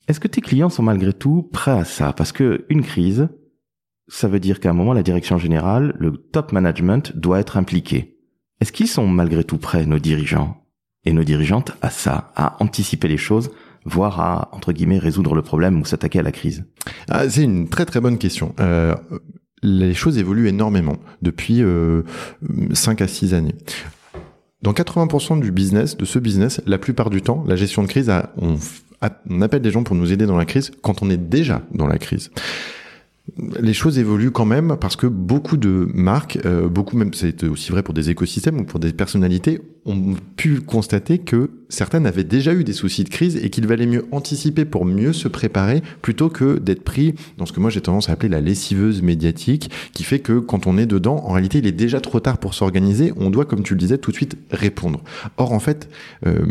Est-ce 0.07 0.19
que 0.19 0.28
tes 0.28 0.42
clients 0.42 0.69
sont 0.69 0.84
malgré 0.84 1.12
tout 1.12 1.44
prêts 1.44 1.72
à 1.72 1.84
ça? 1.84 2.13
Parce 2.13 2.31
que 2.31 2.66
une 2.69 2.84
crise, 2.84 3.28
ça 4.07 4.28
veut 4.28 4.39
dire 4.39 4.60
qu'à 4.60 4.69
un 4.69 4.74
moment, 4.74 4.94
la 4.94 5.04
direction 5.04 5.38
générale, 5.38 5.95
le 6.00 6.13
top 6.13 6.54
management 6.54 7.16
doit 7.18 7.39
être 7.39 7.57
impliqué. 7.57 8.18
Est-ce 8.62 8.72
qu'ils 8.72 8.88
sont 8.88 9.07
malgré 9.07 9.44
tout 9.44 9.57
prêts, 9.57 9.86
nos 9.86 10.00
dirigeants 10.00 10.63
et 11.04 11.12
nos 11.12 11.24
dirigeantes 11.24 11.74
à 11.81 11.89
ça, 11.89 12.31
à 12.36 12.62
anticiper 12.63 13.07
les 13.07 13.18
choses, 13.18 13.51
voire 13.86 14.19
à, 14.19 14.50
entre 14.54 14.72
guillemets, 14.72 14.98
résoudre 14.98 15.36
le 15.36 15.42
problème 15.42 15.80
ou 15.80 15.86
s'attaquer 15.86 16.19
à 16.19 16.24
la 16.24 16.31
crise? 16.31 16.66
Ah, 17.10 17.30
C'est 17.30 17.44
une 17.44 17.68
très 17.68 17.86
très 17.86 18.00
bonne 18.00 18.18
question. 18.18 18.56
Euh, 18.60 18.96
les 19.62 19.94
choses 19.94 20.17
évoluent 20.17 20.48
énormément 20.48 20.98
depuis 21.22 21.62
euh, 21.62 22.03
5 22.74 23.01
à 23.01 23.08
6 23.08 23.34
années. 23.34 23.56
Dans 24.63 24.73
80% 24.73 25.39
du 25.39 25.51
business, 25.51 25.97
de 25.97 26.05
ce 26.05 26.17
business, 26.17 26.61
la 26.65 26.77
plupart 26.77 27.09
du 27.09 27.21
temps, 27.21 27.43
la 27.47 27.55
gestion 27.55 27.83
de 27.83 27.87
crise, 27.87 28.11
on, 28.37 29.41
appelle 29.41 29.61
des 29.61 29.69
gens 29.69 29.83
pour 29.83 29.95
nous 29.95 30.11
aider 30.11 30.25
dans 30.25 30.37
la 30.37 30.45
crise 30.45 30.71
quand 30.81 31.03
on 31.03 31.09
est 31.09 31.17
déjà 31.17 31.61
dans 31.73 31.85
la 31.85 31.99
crise. 31.99 32.31
Les 33.59 33.73
choses 33.73 33.99
évoluent 33.99 34.31
quand 34.31 34.45
même 34.45 34.77
parce 34.79 34.95
que 34.95 35.05
beaucoup 35.05 35.57
de 35.57 35.87
marques, 35.93 36.39
euh, 36.45 36.69
beaucoup 36.69 36.97
même, 36.97 37.13
c'est 37.13 37.43
aussi 37.43 37.71
vrai 37.71 37.83
pour 37.83 37.93
des 37.93 38.09
écosystèmes 38.09 38.61
ou 38.61 38.63
pour 38.63 38.79
des 38.79 38.93
personnalités, 38.93 39.59
ont 39.88 40.15
pu 40.36 40.60
constater 40.62 41.17
que 41.17 41.50
certaines 41.70 42.06
avaient 42.06 42.24
déjà 42.24 42.53
eu 42.53 42.63
des 42.63 42.74
soucis 42.74 43.03
de 43.03 43.10
crise 43.10 43.38
et 43.38 43.50
qu'il 43.50 43.67
valait 43.67 43.86
mieux 43.86 44.06
anticiper 44.12 44.65
pour 44.65 44.86
mieux 44.86 45.13
se 45.13 45.27
préparer 45.27 45.82
plutôt 46.01 46.29
que 46.29 46.60
d'être 46.60 46.84
pris 46.84 47.15
dans 47.38 47.46
ce 47.46 47.53
que 47.53 47.60
moi 47.60 47.70
j'ai 47.70 47.82
tendance 47.82 48.10
à 48.10 48.13
appeler 48.13 48.29
la 48.29 48.41
lessiveuse 48.41 49.01
médiatique 49.01 49.72
qui 49.94 50.03
fait 50.03 50.20
que 50.20 50.39
quand 50.39 50.67
on 50.67 50.77
est 50.77 50.86
dedans, 50.86 51.24
en 51.25 51.34
réalité 51.34 51.60
il 51.60 51.67
est 51.67 51.72
déjà 51.72 52.01
trop 52.01 52.20
tard 52.20 52.38
pour 52.38 52.53
s'organiser, 52.53 53.13
on 53.17 53.29
doit 53.29 53.46
comme 53.46 53.63
tu 53.63 53.74
le 53.74 53.79
disais 53.79 53.98
tout 53.98 54.12
de 54.12 54.15
suite 54.15 54.38
répondre. 54.51 55.03
Or 55.38 55.53
en 55.53 55.60
fait, 55.60 55.89
euh, 56.25 56.46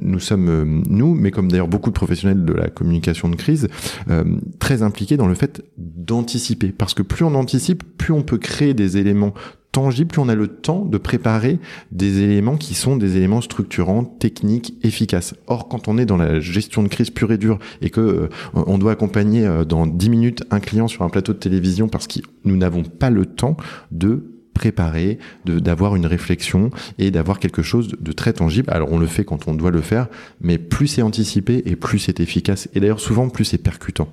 nous 0.00 0.20
sommes, 0.20 0.48
euh, 0.48 0.64
nous, 0.88 1.14
mais 1.14 1.30
comme 1.30 1.50
d'ailleurs 1.50 1.68
beaucoup 1.68 1.90
de 1.90 1.94
professionnels 1.94 2.44
de 2.44 2.52
la 2.52 2.68
communication 2.68 3.28
de 3.28 3.36
crise, 3.36 3.68
euh, 4.10 4.24
très 4.58 4.82
impliqués 4.82 5.16
dans 5.16 5.28
le 5.28 5.34
fait 5.34 5.62
d'anticiper 5.78 6.72
parce 6.76 6.94
que 6.94 7.02
plus 7.02 7.24
on 7.24 7.34
anticipe, 7.34 7.82
plus 7.96 8.12
on 8.12 8.22
peut 8.22 8.38
créer 8.38 8.74
des 8.74 8.96
éléments 8.96 9.34
tangible, 9.72 10.10
plus 10.10 10.20
on 10.20 10.28
a 10.28 10.34
le 10.34 10.48
temps 10.48 10.84
de 10.84 10.98
préparer 10.98 11.58
des 11.92 12.22
éléments 12.22 12.56
qui 12.56 12.74
sont 12.74 12.96
des 12.96 13.16
éléments 13.16 13.40
structurants, 13.40 14.04
techniques, 14.04 14.74
efficaces. 14.82 15.34
Or, 15.46 15.68
quand 15.68 15.88
on 15.88 15.98
est 15.98 16.06
dans 16.06 16.16
la 16.16 16.40
gestion 16.40 16.82
de 16.82 16.88
crise 16.88 17.10
pure 17.10 17.32
et 17.32 17.38
dure 17.38 17.58
et 17.80 17.90
que 17.90 18.00
euh, 18.00 18.28
on 18.54 18.78
doit 18.78 18.92
accompagner 18.92 19.46
euh, 19.46 19.64
dans 19.64 19.86
10 19.86 20.10
minutes 20.10 20.44
un 20.50 20.60
client 20.60 20.88
sur 20.88 21.02
un 21.02 21.08
plateau 21.08 21.32
de 21.32 21.38
télévision 21.38 21.88
parce 21.88 22.06
que 22.06 22.20
nous 22.44 22.56
n'avons 22.56 22.82
pas 22.82 23.10
le 23.10 23.26
temps 23.26 23.56
de 23.90 24.24
préparer, 24.52 25.18
d'avoir 25.46 25.96
une 25.96 26.04
réflexion 26.04 26.70
et 26.98 27.10
d'avoir 27.10 27.38
quelque 27.38 27.62
chose 27.62 27.88
de 27.98 28.12
très 28.12 28.34
tangible. 28.34 28.70
Alors 28.70 28.92
on 28.92 28.98
le 28.98 29.06
fait 29.06 29.24
quand 29.24 29.48
on 29.48 29.54
doit 29.54 29.70
le 29.70 29.80
faire, 29.80 30.08
mais 30.42 30.58
plus 30.58 30.86
c'est 30.86 31.02
anticipé 31.02 31.62
et 31.64 31.76
plus 31.76 31.98
c'est 31.98 32.20
efficace. 32.20 32.68
Et 32.74 32.80
d'ailleurs 32.80 33.00
souvent 33.00 33.30
plus 33.30 33.46
c'est 33.46 33.58
percutant. 33.58 34.08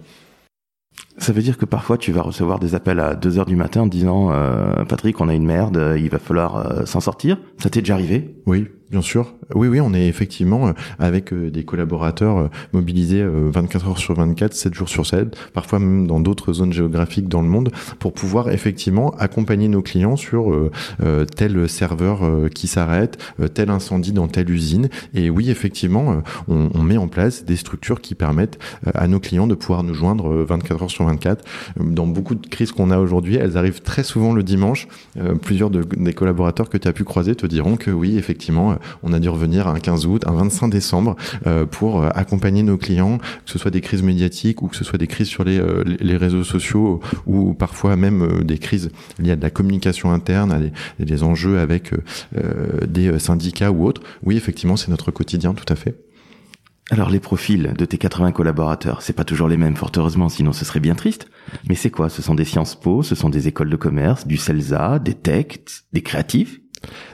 Ça 1.17 1.33
veut 1.33 1.41
dire 1.41 1.57
que 1.57 1.65
parfois 1.65 1.97
tu 1.97 2.11
vas 2.11 2.21
recevoir 2.21 2.59
des 2.59 2.75
appels 2.75 2.99
à 2.99 3.15
2 3.15 3.39
heures 3.39 3.45
du 3.45 3.55
matin 3.55 3.81
en 3.81 3.87
disant 3.87 4.31
euh, 4.31 4.85
Patrick, 4.85 5.19
on 5.19 5.29
a 5.29 5.33
une 5.33 5.45
merde, 5.45 5.95
il 5.97 6.09
va 6.09 6.19
falloir 6.19 6.57
euh, 6.57 6.85
s'en 6.85 6.99
sortir. 6.99 7.37
Ça 7.57 7.69
t'est 7.69 7.81
déjà 7.81 7.95
arrivé? 7.95 8.35
Oui, 8.45 8.67
bien 8.91 9.01
sûr. 9.01 9.33
Oui, 9.55 9.69
oui, 9.69 9.79
on 9.79 9.93
est 9.93 10.07
effectivement 10.07 10.73
avec 10.99 11.33
des 11.33 11.63
collaborateurs 11.63 12.49
mobilisés 12.73 13.25
24 13.25 13.87
heures 13.87 13.97
sur 13.97 14.13
24, 14.13 14.53
7 14.53 14.73
jours 14.73 14.89
sur 14.89 15.05
7, 15.05 15.37
parfois 15.53 15.79
même 15.79 16.05
dans 16.05 16.19
d'autres 16.19 16.51
zones 16.51 16.73
géographiques 16.73 17.29
dans 17.29 17.41
le 17.41 17.47
monde, 17.47 17.71
pour 17.99 18.13
pouvoir 18.13 18.49
effectivement 18.49 19.11
accompagner 19.17 19.69
nos 19.69 19.81
clients 19.81 20.17
sur 20.17 20.53
tel 21.35 21.69
serveur 21.69 22.21
qui 22.53 22.67
s'arrête, 22.67 23.17
tel 23.53 23.69
incendie 23.69 24.11
dans 24.11 24.27
telle 24.27 24.49
usine. 24.49 24.89
Et 25.13 25.29
oui, 25.29 25.49
effectivement, 25.49 26.21
on, 26.47 26.83
met 26.83 26.97
en 26.97 27.07
place 27.07 27.45
des 27.45 27.55
structures 27.55 28.01
qui 28.01 28.15
permettent 28.15 28.59
à 28.93 29.07
nos 29.07 29.19
clients 29.19 29.47
de 29.47 29.55
pouvoir 29.55 29.83
nous 29.83 29.93
joindre 29.93 30.29
24 30.29 30.83
heures 30.83 30.91
sur 30.91 31.05
24. 31.05 31.45
Dans 31.79 32.07
beaucoup 32.07 32.35
de 32.35 32.45
crises 32.47 32.71
qu'on 32.73 32.91
a 32.91 32.99
aujourd'hui, 32.99 33.35
elles 33.35 33.57
arrivent 33.57 33.81
très 33.81 34.03
souvent 34.03 34.33
le 34.33 34.43
dimanche. 34.43 34.87
plusieurs 35.41 35.69
de, 35.69 35.83
des 35.83 36.13
collaborateurs 36.13 36.69
que 36.69 36.77
tu 36.77 36.87
as 36.87 36.93
pu 36.93 37.05
croiser 37.05 37.35
te 37.35 37.45
diront 37.45 37.77
que 37.77 37.91
oui, 37.91 38.17
effectivement, 38.17 38.77
on 39.03 39.13
a 39.13 39.19
dû 39.19 39.29
revenir 39.38 39.67
un 39.67 39.79
15 39.79 40.06
août, 40.06 40.24
un 40.27 40.34
25 40.34 40.70
décembre 40.70 41.15
pour 41.72 42.03
accompagner 42.03 42.63
nos 42.63 42.77
clients, 42.77 43.17
que 43.17 43.51
ce 43.51 43.60
soit 43.60 43.72
des 43.72 43.82
crises 43.82 44.03
médiatiques 44.03 44.62
ou 44.62 44.67
que 44.67 44.75
ce 44.75 44.84
soit 44.84 44.98
des 44.98 45.08
crises 45.08 45.27
sur 45.27 45.44
les, 45.44 45.62
les 46.00 46.17
réseaux 46.17 46.44
sociaux 46.44 47.00
ou 47.25 47.53
parfois 47.53 47.96
même 47.96 48.44
des 48.44 48.58
crises 48.58 48.89
liées 49.20 49.32
à 49.32 49.36
de 49.36 49.41
la 49.41 49.50
communication 49.50 50.12
interne, 50.12 50.51
à 50.51 50.60
des, 50.60 50.72
des 51.00 51.24
enjeux 51.24 51.60
avec 51.60 51.91
des 52.88 53.20
syndicats 53.20 53.72
ou 53.72 53.86
autres. 53.86 54.01
Oui, 54.24 54.36
effectivement, 54.38 54.77
c'est 54.77 54.89
notre 54.89 55.12
quotidien, 55.12 55.53
tout 55.53 55.72
à 55.72 55.75
fait. 55.75 55.96
Alors 56.89 57.10
les 57.10 57.20
profils 57.20 57.74
de 57.77 57.86
tes 57.86 57.98
80 57.98 58.32
collaborateurs, 58.32 59.01
c'est 59.01 59.12
pas 59.12 59.25
toujours 59.25 59.50
les 59.50 59.58
mêmes, 59.58 59.75
fort 59.75 59.91
heureusement, 59.98 60.29
sinon 60.29 60.53
ce 60.53 60.63
serait 60.63 60.79
bien 60.79 60.96
triste. 60.96 61.27
Mais 61.67 61.75
c'est 61.75 61.89
quoi? 61.89 62.10
Ce 62.10 62.22
sont 62.22 62.34
des 62.34 62.46
Sciences 62.46 62.79
Po, 62.79 63.03
ce 63.03 63.13
sont 63.13 63.29
des 63.29 63.50
écoles 63.50 63.70
de 63.70 63.75
commerce, 63.75 64.25
du 64.25 64.38
CELSA, 64.38 65.00
des 65.00 65.13
techs, 65.13 65.84
des 65.91 66.01
créatifs? 66.01 66.62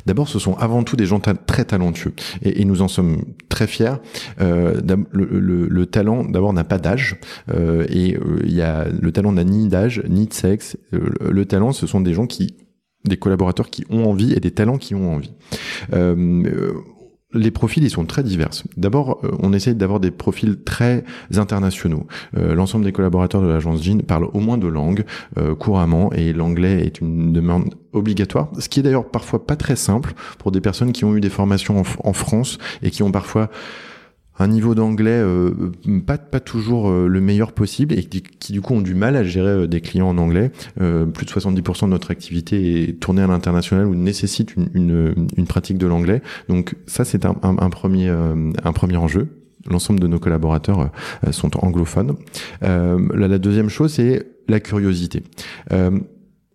D'abord, 0.05 0.27
ce 0.27 0.39
sont 0.39 0.55
avant 0.55 0.83
tout 0.83 0.95
des 0.95 1.05
gens 1.05 1.19
très 1.19 1.65
talentueux 1.65 2.13
et, 2.41 2.65
nous 2.65 2.81
en 2.81 2.87
sommes 2.87 3.23
très 3.49 3.67
fiers. 3.67 3.95
Euh, 4.41 4.81
le, 5.11 5.85
talent, 5.85 6.23
d'abord, 6.23 6.53
n'a 6.53 6.63
pas 6.63 6.77
d'âge 6.77 7.17
euh, 7.49 7.85
et 7.89 8.15
euh, 8.15 8.41
il 8.45 8.63
le 9.01 9.11
talent 9.11 9.31
n'a 9.31 9.43
ni 9.43 9.67
d'âge 9.67 10.01
ni 10.07 10.27
de 10.27 10.33
sexe. 10.33 10.77
le 10.91 11.45
talent, 11.45 11.71
ce 11.71 11.87
sont 11.87 12.01
des 12.01 12.13
gens 12.13 12.27
qui 12.27 12.55
des 13.05 13.17
collaborateurs 13.17 13.69
qui 13.69 13.85
ont 13.89 14.05
envie 14.05 14.31
et 14.31 14.39
des 14.39 14.51
talents 14.51 14.77
qui 14.77 14.95
ont 14.95 15.13
envie 15.13 15.33
les 17.33 17.51
profils, 17.51 17.83
ils 17.83 17.89
sont 17.89 18.05
très 18.05 18.23
divers. 18.23 18.49
D'abord, 18.77 19.19
euh, 19.23 19.31
on 19.39 19.53
essaye 19.53 19.75
d'avoir 19.75 19.99
des 19.99 20.11
profils 20.11 20.57
très 20.63 21.03
internationaux. 21.35 22.07
Euh, 22.37 22.55
l'ensemble 22.55 22.85
des 22.85 22.91
collaborateurs 22.91 23.41
de 23.41 23.47
l'agence 23.47 23.83
Jean 23.83 24.01
parlent 24.01 24.29
au 24.33 24.39
moins 24.39 24.57
deux 24.57 24.69
langues 24.69 25.05
euh, 25.37 25.55
couramment 25.55 26.11
et 26.13 26.33
l'anglais 26.33 26.85
est 26.85 27.01
une 27.01 27.33
demande 27.33 27.73
obligatoire, 27.93 28.49
ce 28.57 28.69
qui 28.69 28.79
est 28.79 28.83
d'ailleurs 28.83 29.09
parfois 29.09 29.45
pas 29.45 29.55
très 29.55 29.75
simple 29.75 30.13
pour 30.39 30.51
des 30.51 30.61
personnes 30.61 30.91
qui 30.91 31.05
ont 31.05 31.15
eu 31.15 31.21
des 31.21 31.29
formations 31.29 31.83
en 32.03 32.13
France 32.13 32.57
et 32.81 32.89
qui 32.89 33.03
ont 33.03 33.11
parfois 33.11 33.49
un 34.39 34.47
niveau 34.47 34.73
d'anglais 34.73 35.11
euh, 35.11 35.51
pas 36.05 36.17
pas 36.17 36.39
toujours 36.39 36.89
euh, 36.89 37.07
le 37.07 37.21
meilleur 37.21 37.51
possible 37.51 37.93
et 37.97 38.03
qui, 38.03 38.51
du 38.51 38.61
coup 38.61 38.73
ont 38.73 38.81
du 38.81 38.95
mal 38.95 39.15
à 39.15 39.23
gérer 39.23 39.49
euh, 39.49 39.67
des 39.67 39.81
clients 39.81 40.09
en 40.09 40.17
anglais. 40.17 40.51
plus 40.77 41.25
de 41.25 41.31
70% 41.31 41.85
de 41.85 41.89
notre 41.89 42.11
activité 42.11 42.89
est 42.89 42.99
tournée 42.99 43.21
à 43.21 43.27
l'international 43.27 43.85
ou 43.85 43.95
nécessite 43.95 44.55
une, 44.55 45.27
une, 45.37 45.47
pratique 45.47 45.77
de 45.77 45.87
l'anglais. 45.87 46.21
Donc 46.49 46.75
ça 46.87 47.05
c'est 47.05 47.25
un, 47.25 47.35
un, 47.43 47.57
un, 47.59 47.69
premier 47.69 48.09
un 48.09 48.73
premier 48.73 48.97
enjeu. 48.97 49.27
L'ensemble 49.69 49.99
de 49.99 50.07
nos 50.07 50.19
collaborateurs 50.19 50.91
sont 51.31 51.51
anglophones. 51.63 52.15
La, 52.61 52.97
la, 53.13 53.37
deuxième 53.37 53.69
chose 53.69 53.93
c'est 53.93 54.27
la 54.47 54.59
curiosité 54.59 55.23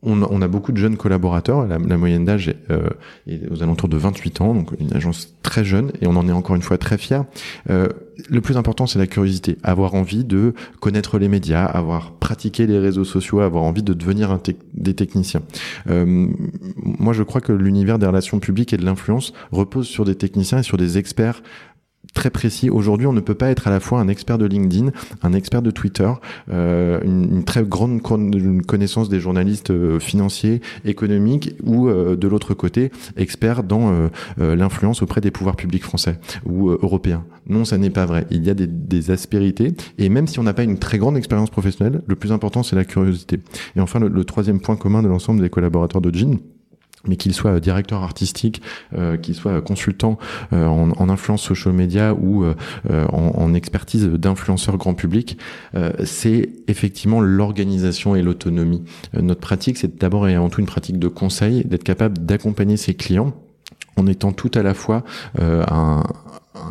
on, 0.02 0.42
a 0.42 0.48
beaucoup 0.48 0.70
de 0.72 0.76
jeunes 0.76 0.96
collaborateurs. 0.96 1.66
La, 1.66 1.78
moyenne 1.78 2.24
d'âge 2.24 2.54
euh, 2.70 2.88
est, 3.26 3.50
aux 3.50 3.62
alentours 3.62 3.88
de 3.88 3.96
28 3.96 4.40
ans, 4.40 4.54
donc 4.54 4.70
une 4.78 4.94
agence 4.94 5.34
très 5.42 5.64
jeune, 5.64 5.90
et 6.00 6.06
on 6.06 6.16
en 6.16 6.28
est 6.28 6.32
encore 6.32 6.54
une 6.54 6.62
fois 6.62 6.78
très 6.78 6.98
fiers. 6.98 7.22
Euh, 7.68 7.88
le 8.28 8.40
plus 8.40 8.56
important, 8.56 8.86
c'est 8.86 8.98
la 8.98 9.06
curiosité, 9.06 9.58
avoir 9.62 9.94
envie 9.94 10.24
de 10.24 10.54
connaître 10.80 11.18
les 11.18 11.28
médias, 11.28 11.64
avoir 11.64 12.12
pratiqué 12.12 12.66
les 12.66 12.78
réseaux 12.78 13.04
sociaux, 13.04 13.40
avoir 13.40 13.64
envie 13.64 13.82
de 13.82 13.92
devenir 13.92 14.38
des 14.74 14.94
techniciens. 14.94 15.42
Euh, 15.88 16.28
moi, 16.76 17.12
je 17.12 17.22
crois 17.22 17.40
que 17.40 17.52
l'univers 17.52 17.98
des 17.98 18.06
relations 18.06 18.38
publiques 18.38 18.72
et 18.72 18.76
de 18.76 18.84
l'influence 18.84 19.32
repose 19.50 19.88
sur 19.88 20.04
des 20.04 20.14
techniciens 20.14 20.58
et 20.58 20.62
sur 20.62 20.76
des 20.76 20.98
experts 20.98 21.42
très 22.18 22.30
précis. 22.30 22.68
Aujourd'hui, 22.68 23.06
on 23.06 23.12
ne 23.12 23.20
peut 23.20 23.36
pas 23.36 23.48
être 23.48 23.68
à 23.68 23.70
la 23.70 23.78
fois 23.78 24.00
un 24.00 24.08
expert 24.08 24.38
de 24.38 24.46
LinkedIn, 24.46 24.90
un 25.22 25.32
expert 25.32 25.62
de 25.62 25.70
Twitter, 25.70 26.10
euh, 26.50 27.00
une, 27.04 27.44
très 27.44 27.62
grande 27.62 28.02
connaissance 28.02 29.08
des 29.08 29.20
journalistes 29.20 29.70
euh, 29.70 30.00
financiers, 30.00 30.60
économiques, 30.84 31.54
ou 31.62 31.88
euh, 31.88 32.16
de 32.16 32.26
l'autre 32.26 32.54
côté, 32.54 32.90
expert 33.16 33.62
dans 33.62 34.08
l'influence 34.36 35.00
auprès 35.02 35.20
des 35.20 35.30
pouvoirs 35.30 35.54
publics 35.54 35.84
français 35.84 36.18
ou 36.44 36.70
européens. 36.70 37.24
Non, 37.48 37.64
ça 37.64 37.78
n'est 37.78 37.90
pas 37.90 38.04
vrai. 38.04 38.26
Il 38.30 38.44
y 38.44 38.50
a 38.50 38.54
des, 38.54 39.10
aspérités, 39.12 39.74
et 39.98 40.08
même 40.08 40.26
si 40.26 40.40
on 40.40 40.42
n'a 40.42 40.54
pas 40.54 40.64
une 40.64 40.78
très 40.78 40.98
grande 40.98 41.16
expérience 41.16 41.50
professionnelle, 41.50 42.02
le 42.04 42.16
plus 42.16 42.32
important, 42.32 42.64
c'est 42.64 42.74
la 42.74 42.84
curiosité. 42.84 43.38
Et 43.76 43.80
enfin, 43.80 44.00
le, 44.00 44.08
le 44.08 44.24
troisième 44.24 44.60
point 44.60 44.74
commun 44.74 45.02
de 45.02 45.08
l'ensemble 45.08 45.40
des 45.40 45.50
collaborateurs 45.50 46.00
de 46.00 46.12
Jean, 46.12 46.38
mais 47.08 47.16
qu'il 47.16 47.34
soit 47.34 47.58
directeur 47.60 48.02
artistique, 48.02 48.62
euh, 48.96 49.16
qu'il 49.16 49.34
soit 49.34 49.60
consultant 49.60 50.18
euh, 50.52 50.66
en, 50.66 50.90
en, 50.90 51.08
influence 51.08 51.42
social 51.42 51.74
media 51.74 52.14
ou 52.14 52.44
euh, 52.44 52.54
en, 52.90 53.32
en, 53.36 53.54
expertise 53.54 54.06
d'influenceur 54.06 54.76
grand 54.76 54.94
public, 54.94 55.38
c'est 56.04 56.50
effectivement 56.68 57.20
l'organisation 57.20 58.14
et 58.14 58.22
l'autonomie. 58.22 58.84
notre 59.14 59.40
pratique, 59.40 59.78
c'est 59.78 59.98
d'abord 59.98 60.28
et 60.28 60.34
avant 60.34 60.48
tout 60.50 60.60
une 60.60 60.66
pratique 60.66 60.98
de 60.98 61.08
conseil, 61.08 61.64
d'être 61.64 61.82
capable 61.82 62.18
d'accompagner 62.18 62.76
ses 62.76 62.94
clients 62.94 63.32
en 63.96 64.06
étant 64.06 64.32
tout 64.32 64.50
à 64.54 64.62
la 64.62 64.74
fois 64.74 65.04
un, 65.40 66.04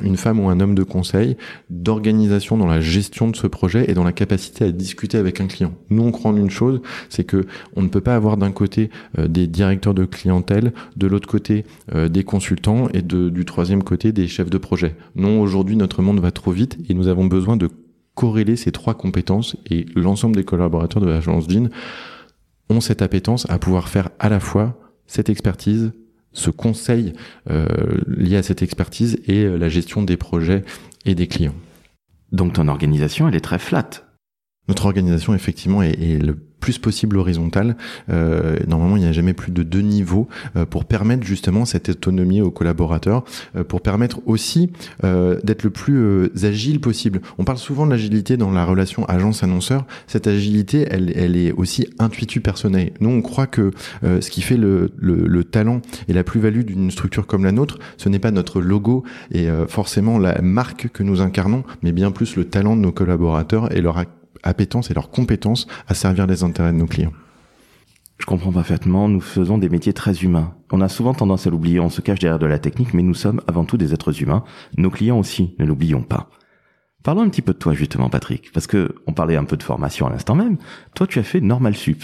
une 0.04 0.18
femme 0.18 0.40
ou 0.40 0.50
un 0.50 0.60
homme 0.60 0.76
de 0.76 0.84
conseil, 0.84 1.38
d'organisation 1.70 2.58
dans 2.58 2.68
la 2.68 2.82
gestion 2.82 3.28
de 3.30 3.36
ce 3.36 3.48
projet 3.48 3.90
et 3.90 3.94
dans 3.94 4.04
la 4.04 4.14
capacité 4.14 4.66
à 4.66 4.72
discuter 4.72 5.18
avec 5.18 5.42
un 5.42 5.48
client. 5.48 5.74
Nous, 5.90 6.04
on 6.04 6.12
croit 6.12 6.32
en 6.32 6.38
une 6.38 6.50
chose, 6.50 6.82
c'est 7.10 7.24
que 7.24 7.46
on 7.76 7.82
ne 7.82 7.88
peut 7.88 8.02
pas 8.02 8.16
avoir 8.16 8.38
d'un 8.38 8.52
côté 8.52 8.90
euh, 9.18 9.28
des 9.28 9.48
directeurs 9.48 9.94
de 9.94 10.06
clientèle, 10.06 10.74
de 10.96 11.08
l'autre 11.08 11.28
côté 11.28 11.66
euh, 11.94 12.10
des 12.10 12.24
consultants 12.24 12.88
et 12.94 13.02
du 13.02 13.46
troisième 13.46 13.84
côté 13.84 14.12
des 14.12 14.28
chefs 14.28 14.50
de 14.50 14.58
projet. 14.58 14.96
Non, 15.16 15.42
aujourd'hui, 15.42 15.76
notre 15.76 16.02
monde 16.02 16.20
va 16.20 16.32
trop 16.32 16.52
vite 16.52 16.78
et 16.90 16.94
nous 16.94 17.08
avons 17.08 17.26
besoin 17.26 17.58
de 17.58 17.70
corréler 18.16 18.56
ces 18.56 18.72
trois 18.72 18.96
compétences 18.96 19.56
et 19.70 19.86
l'ensemble 19.96 20.36
des 20.36 20.44
collaborateurs 20.44 21.02
de 21.02 21.08
l'agence 21.08 21.48
DIN 21.48 21.70
ont 22.70 22.82
cette 22.82 23.02
appétence 23.02 23.50
à 23.50 23.60
pouvoir 23.60 23.90
faire 23.90 24.10
à 24.20 24.30
la 24.30 24.40
fois 24.40 24.78
cette 25.06 25.30
expertise, 25.30 25.92
ce 26.38 26.52
conseil 26.52 27.14
euh, 27.50 27.66
lié 28.08 28.38
à 28.38 28.44
cette 28.44 28.62
expertise 28.62 29.20
et 29.26 29.44
euh, 29.44 29.58
la 29.58 29.70
gestion 29.70 30.04
des 30.04 30.18
projets 30.18 30.64
et 31.06 31.16
des 31.16 31.28
clients. 31.28 31.56
Donc 32.32 32.54
ton 32.54 32.68
organisation, 32.68 33.28
elle 33.28 33.36
est 33.36 33.42
très 33.42 33.60
flat. 33.60 33.90
Notre 34.68 34.86
organisation, 34.86 35.34
effectivement, 35.34 35.82
est, 35.82 36.00
est 36.00 36.20
le 36.20 36.38
plus 36.60 36.78
possible 36.78 37.18
horizontal. 37.18 37.76
Euh, 38.10 38.58
normalement, 38.68 38.98
il 38.98 39.04
n'y 39.04 39.10
a 39.10 39.12
jamais 39.12 39.34
plus 39.34 39.52
de 39.52 39.64
deux 39.64 39.82
niveaux 39.82 40.28
euh, 40.56 40.66
pour 40.66 40.86
permettre 40.86 41.24
justement 41.26 41.66
cette 41.66 41.90
autonomie 41.90 42.42
aux 42.42 42.52
collaborateurs, 42.52 43.24
euh, 43.56 43.64
pour 43.64 43.82
permettre 43.82 44.20
aussi 44.26 44.72
euh, 45.04 45.40
d'être 45.44 45.64
le 45.64 45.70
plus 45.70 45.98
euh, 45.98 46.30
agile 46.44 46.80
possible. 46.80 47.22
On 47.38 47.44
parle 47.44 47.58
souvent 47.58 47.86
de 47.86 47.92
l'agilité 47.92 48.38
dans 48.38 48.52
la 48.52 48.66
relation 48.66 49.06
agence-annonceur. 49.06 49.86
Cette 50.08 50.28
agilité, 50.28 50.88
elle, 50.90 51.14
elle 51.16 51.36
est 51.36 51.52
aussi 51.52 51.88
intuitive 52.00 52.42
personnelle. 52.42 52.92
Nous, 53.00 53.10
on 53.10 53.22
croit 53.22 53.48
que 53.48 53.72
euh, 54.04 54.22
ce 54.22 54.30
qui 54.30 54.42
fait 54.42 54.58
le, 54.58 54.92
le, 54.98 55.28
le, 55.28 55.44
talent 55.44 55.82
et 56.08 56.14
la 56.14 56.24
plus-value 56.24 56.62
d'une 56.62 56.92
structure 56.92 57.26
comme 57.26 57.46
la 57.46 57.52
nôtre, 57.52 57.80
ce 57.98 58.10
n'est 58.10 58.20
pas 58.20 58.32
notre 58.32 58.60
logo 58.60 59.04
et 59.32 59.48
forcément 59.68 60.20
la 60.20 60.42
marque 60.42 60.90
que 60.92 61.04
nous 61.04 61.22
incarnons, 61.22 61.64
mais 61.84 61.92
bien 61.92 62.12
plus 62.12 62.36
le 62.36 62.46
talent 62.46 62.76
de 62.76 62.82
nos 62.82 62.92
collaborateurs 62.92 63.72
et 63.76 63.82
leur 63.82 63.98
appétence 64.44 64.92
et 64.92 64.94
leur 64.94 65.10
compétence 65.10 65.68
à 65.88 65.94
servir 65.94 66.28
les 66.28 66.44
intérêts 66.44 66.72
de 66.72 66.78
nos 66.78 66.86
clients. 66.86 67.14
Je 68.20 68.26
comprends 68.26 68.52
parfaitement, 68.52 69.08
nous 69.08 69.22
faisons 69.22 69.58
des 69.58 69.70
métiers 69.70 69.94
très 69.94 70.24
humains. 70.24 70.56
On 70.72 70.82
a 70.82 70.90
souvent 70.90 71.14
tendance 71.14 71.46
à 71.46 71.52
l'oublier, 71.52 71.80
on 71.80 71.90
se 71.90 72.02
cache 72.02 72.20
derrière 72.20 72.40
de 72.40 72.48
la 72.48 72.58
technique, 72.58 72.94
mais 72.94 73.04
nous 73.04 73.14
sommes 73.14 73.42
avant 73.48 73.64
tout 73.64 73.78
des 73.78 73.94
êtres 73.94 74.22
humains. 74.22 74.44
Nos 74.76 74.90
clients 74.90 75.20
aussi, 75.20 75.56
ne 75.60 75.66
l'oublions 75.66 76.02
pas. 76.02 76.30
Parlons 77.04 77.22
un 77.22 77.30
petit 77.30 77.44
peu 77.44 77.54
de 77.54 77.60
toi 77.60 77.74
justement, 77.74 78.10
Patrick, 78.10 78.52
parce 78.52 78.68
que 78.68 78.96
on 79.06 79.14
parlait 79.14 79.36
un 79.36 79.46
peu 79.46 79.56
de 79.56 79.64
formation 79.64 80.08
à 80.08 80.10
l'instant 80.10 80.36
même. 80.36 80.58
Toi, 80.96 81.06
tu 81.08 81.20
as 81.20 81.24
fait 81.24 81.42
Normal 81.42 81.76
Sup. 81.76 82.04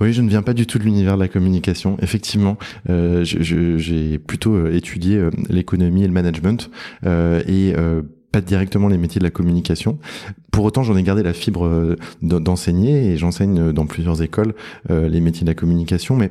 Oui, 0.00 0.12
je 0.12 0.22
ne 0.22 0.28
viens 0.28 0.42
pas 0.42 0.54
du 0.54 0.66
tout 0.66 0.78
de 0.78 0.84
l'univers 0.84 1.16
de 1.16 1.22
la 1.22 1.28
communication. 1.28 1.96
Effectivement, 2.00 2.56
euh, 2.88 3.24
j'ai 3.24 4.18
plutôt 4.18 4.54
euh, 4.54 4.72
étudié 4.72 5.16
euh, 5.16 5.30
l'économie 5.48 6.04
et 6.04 6.06
le 6.06 6.12
management 6.12 6.70
euh, 7.04 7.42
et 7.48 7.74
euh, 7.76 8.02
pas 8.32 8.40
directement 8.40 8.88
les 8.88 8.98
métiers 8.98 9.18
de 9.18 9.24
la 9.24 9.30
communication. 9.30 9.98
Pour 10.50 10.64
autant, 10.64 10.82
j'en 10.82 10.96
ai 10.96 11.02
gardé 11.02 11.22
la 11.22 11.32
fibre 11.32 11.66
euh, 11.66 11.96
d'enseigner 12.22 13.12
et 13.12 13.16
j'enseigne 13.16 13.72
dans 13.72 13.86
plusieurs 13.86 14.22
écoles 14.22 14.54
euh, 14.90 15.08
les 15.08 15.20
métiers 15.20 15.42
de 15.42 15.50
la 15.50 15.54
communication, 15.54 16.16
mais 16.16 16.30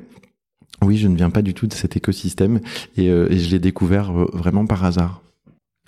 oui, 0.83 0.97
je 0.97 1.07
ne 1.07 1.15
viens 1.15 1.31
pas 1.31 1.41
du 1.41 1.53
tout 1.53 1.65
de 1.67 1.73
cet 1.73 1.97
écosystème 1.97 2.59
et, 2.97 3.09
euh, 3.09 3.31
et 3.31 3.39
je 3.39 3.49
l'ai 3.49 3.59
découvert 3.59 4.11
vraiment 4.11 4.65
par 4.65 4.83
hasard. 4.83 5.21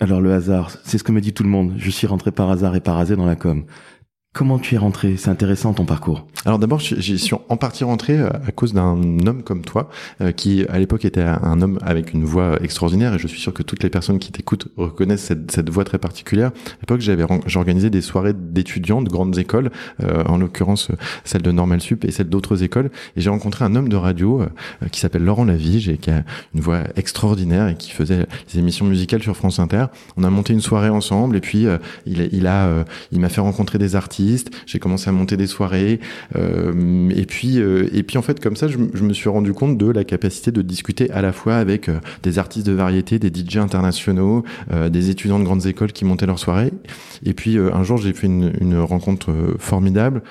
Alors 0.00 0.20
le 0.20 0.32
hasard, 0.32 0.70
c'est 0.84 0.96
ce 0.96 1.04
que 1.04 1.12
me 1.12 1.20
dit 1.20 1.34
tout 1.34 1.42
le 1.42 1.50
monde. 1.50 1.74
Je 1.76 1.90
suis 1.90 2.06
rentré 2.06 2.32
par 2.32 2.50
hasard 2.50 2.74
et 2.74 2.80
par 2.80 2.96
hasard 2.98 3.18
dans 3.18 3.26
la 3.26 3.36
com. 3.36 3.64
Comment 4.32 4.60
tu 4.60 4.76
es 4.76 4.78
rentré? 4.78 5.16
C'est 5.16 5.28
intéressant 5.28 5.74
ton 5.74 5.84
parcours. 5.84 6.24
Alors 6.44 6.60
d'abord, 6.60 6.78
j'y 6.78 7.18
suis 7.18 7.34
en 7.48 7.56
partie 7.56 7.82
rentré 7.82 8.16
euh, 8.16 8.30
à 8.46 8.52
cause 8.52 8.72
d'un 8.72 8.96
homme 9.26 9.42
comme 9.42 9.62
toi, 9.62 9.90
euh, 10.20 10.30
qui 10.30 10.64
à 10.68 10.78
l'époque 10.78 11.04
était 11.04 11.20
un 11.20 11.60
homme 11.60 11.80
avec 11.82 12.14
une 12.14 12.24
voix 12.24 12.62
extraordinaire, 12.62 13.14
et 13.14 13.18
je 13.18 13.26
suis 13.26 13.40
sûr 13.40 13.52
que 13.52 13.64
toutes 13.64 13.82
les 13.82 13.90
personnes 13.90 14.20
qui 14.20 14.30
t'écoutent 14.30 14.68
reconnaissent 14.76 15.32
cette, 15.48 15.68
voix 15.68 15.82
très 15.82 15.98
particulière. 15.98 16.50
À 16.50 16.76
l'époque, 16.82 17.00
j'avais 17.00 17.24
j'organisais 17.46 17.90
des 17.90 18.00
soirées 18.00 18.32
d'étudiants 18.32 19.02
de 19.02 19.08
grandes 19.08 19.36
écoles, 19.36 19.72
euh, 20.04 20.22
en 20.24 20.38
l'occurrence 20.38 20.92
celle 21.24 21.42
de 21.42 21.50
Normal 21.50 21.80
Sup 21.80 22.04
et 22.04 22.12
celle 22.12 22.28
d'autres 22.28 22.62
écoles, 22.62 22.92
et 23.16 23.20
j'ai 23.20 23.30
rencontré 23.30 23.64
un 23.64 23.74
homme 23.74 23.88
de 23.88 23.96
radio 23.96 24.44
qui 24.92 25.00
s'appelle 25.00 25.24
Laurent 25.24 25.44
Lavige 25.44 25.88
et 25.88 25.98
qui 25.98 26.10
a 26.12 26.22
une 26.54 26.60
voix 26.60 26.84
extraordinaire 26.94 27.66
et 27.66 27.74
qui 27.74 27.90
faisait 27.90 28.26
des 28.50 28.60
émissions 28.60 28.86
musicales 28.86 29.22
sur 29.22 29.36
France 29.36 29.58
Inter. 29.58 29.86
On 30.16 30.22
a 30.22 30.30
monté 30.30 30.52
une 30.52 30.60
soirée 30.60 30.88
ensemble, 30.88 31.36
et 31.36 31.40
puis 31.40 31.66
il 32.06 32.46
a 32.46 32.84
il 33.10 33.20
m'a 33.20 33.28
fait 33.28 33.40
rencontrer 33.40 33.78
des 33.78 33.96
artistes 33.96 34.19
j'ai 34.66 34.78
commencé 34.78 35.08
à 35.08 35.12
monter 35.12 35.36
des 35.36 35.46
soirées, 35.46 36.00
euh, 36.36 37.10
et 37.10 37.26
puis 37.26 37.60
euh, 37.60 37.88
et 37.92 38.02
puis 38.02 38.18
en 38.18 38.22
fait 38.22 38.40
comme 38.40 38.56
ça, 38.56 38.68
je, 38.68 38.78
me 38.78 39.12
suis 39.12 39.28
rendu 39.28 39.52
compte 39.52 39.78
de 39.78 39.90
la 39.90 40.04
capacité 40.04 40.52
de 40.52 40.62
discuter 40.62 41.10
à 41.10 41.22
la 41.22 41.32
fois 41.32 41.56
avec 41.56 41.88
euh, 41.88 41.98
des 42.22 42.38
artistes 42.38 42.66
de 42.66 42.72
variété, 42.72 43.18
des 43.18 43.28
DJ 43.28 43.58
internationaux, 43.58 44.44
des 44.90 45.10
étudiants 45.10 45.38
de 45.38 45.44
grandes 45.44 45.66
écoles 45.66 45.92
qui 45.92 46.04
montaient 46.04 46.26
leurs 46.26 46.38
soirées. 46.38 46.72
Et 47.24 47.34
puis 47.34 47.58
un 47.58 47.82
jour, 47.82 47.98
j'ai 47.98 48.12
fait 48.12 48.26
une, 48.26 48.78
rencontre 48.80 49.32
formidable 49.58 50.22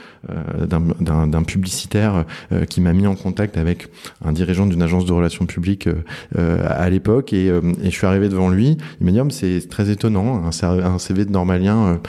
d'un 0.60 1.44
publicitaire 1.44 2.26
qui 2.70 2.82
m'a 2.82 2.94
mis 2.94 3.08
en 3.08 3.16
contact 3.16 3.58
avec 3.58 3.88
un 4.24 4.32
dirigeant 4.32 4.66
d'une 4.66 4.82
agence 4.82 5.06
de 5.06 5.14
relations 5.14 5.46
publiques 5.46 5.90
à 6.36 6.90
l'époque, 6.90 7.34
et, 7.34 7.52
je 7.84 7.90
suis 7.90 8.08
arrivé 8.08 8.30
devant 8.30 8.50
lui. 8.50 8.78
Il 9.00 9.06
m'a 9.06 9.12
dit 9.12 9.20
oh, 9.22 9.30
c'est 9.30 9.68
très 9.70 9.90
étonnant, 9.90 10.44
un, 10.46 10.80
un 10.80 11.00
CV 11.00 11.26
de 11.26 11.32
normalien. 11.32 12.00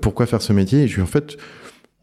pourquoi 0.00 0.26
faire 0.26 0.42
ce 0.42 0.52
métier? 0.52 0.82
Et 0.82 0.88
je 0.88 0.94
lui 0.94 1.00
ai 1.00 1.04
en 1.04 1.06
fait 1.06 1.19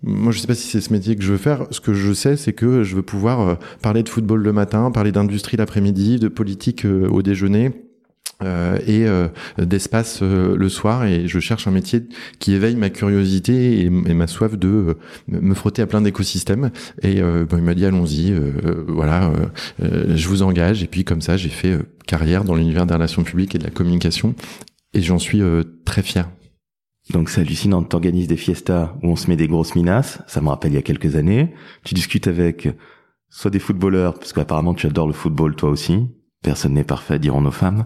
moi, 0.03 0.31
je 0.31 0.39
sais 0.39 0.47
pas 0.47 0.55
si 0.55 0.67
c'est 0.67 0.81
ce 0.81 0.93
métier 0.93 1.15
que 1.15 1.23
je 1.23 1.31
veux 1.31 1.37
faire. 1.37 1.65
Ce 1.71 1.81
que 1.81 1.93
je 1.93 2.13
sais, 2.13 2.37
c'est 2.37 2.53
que 2.53 2.83
je 2.83 2.95
veux 2.95 3.01
pouvoir 3.01 3.39
euh, 3.41 3.55
parler 3.81 4.03
de 4.03 4.09
football 4.09 4.43
le 4.43 4.53
matin, 4.53 4.91
parler 4.91 5.11
d'industrie 5.11 5.57
l'après-midi, 5.57 6.19
de 6.19 6.27
politique 6.27 6.85
euh, 6.85 7.07
au 7.07 7.21
déjeuner. 7.21 7.71
Euh, 8.43 8.77
et 8.85 9.65
d'espace 9.65 10.21
le 10.21 10.69
soir 10.69 11.05
et 11.05 11.27
je 11.27 11.39
cherche 11.39 11.67
un 11.67 11.71
métier 11.71 12.03
qui 12.37 12.53
éveille 12.53 12.75
ma 12.75 12.91
curiosité 12.91 13.83
et, 13.83 13.89
ma 13.89 14.27
soif 14.27 14.59
de 14.59 14.95
me 15.27 15.55
frotter 15.55 15.81
à 15.81 15.87
plein 15.87 16.01
d'écosystèmes 16.01 16.69
et 17.01 17.19
bon, 17.19 17.57
il 17.57 17.63
m'a 17.63 17.73
dit 17.73 17.83
allons-y 17.83 18.35
voilà 18.87 19.33
je 19.79 20.27
vous 20.27 20.43
engage 20.43 20.83
et 20.83 20.87
puis 20.87 21.03
comme 21.03 21.21
ça 21.21 21.35
j'ai 21.35 21.49
fait 21.49 21.79
carrière 22.05 22.43
dans 22.43 22.53
l'univers 22.53 22.85
des 22.85 22.93
relations 22.93 23.23
publiques 23.23 23.55
et 23.55 23.57
de 23.57 23.63
la 23.63 23.71
communication 23.71 24.35
et 24.93 25.01
j'en 25.01 25.17
suis 25.17 25.41
très 25.83 26.03
fier 26.03 26.29
donc 27.11 27.29
c'est 27.29 27.41
hallucinant, 27.41 27.83
t'organises 27.83 28.27
des 28.27 28.37
fiestas 28.37 28.95
où 29.01 29.09
on 29.09 29.15
se 29.15 29.29
met 29.29 29.37
des 29.37 29.47
grosses 29.47 29.75
minas, 29.75 30.19
ça 30.27 30.41
me 30.41 30.49
rappelle 30.49 30.73
il 30.73 30.75
y 30.75 30.79
a 30.79 30.81
quelques 30.81 31.15
années. 31.15 31.53
Tu 31.83 31.93
discutes 31.93 32.27
avec 32.27 32.69
soit 33.29 33.51
des 33.51 33.59
footballeurs, 33.59 34.15
parce 34.15 34.33
qu'apparemment 34.33 34.73
tu 34.73 34.87
adores 34.87 35.07
le 35.07 35.13
football 35.13 35.55
toi 35.55 35.69
aussi, 35.69 36.07
personne 36.41 36.73
n'est 36.73 36.83
parfait, 36.83 37.19
diront 37.19 37.41
nos 37.41 37.51
femmes, 37.51 37.85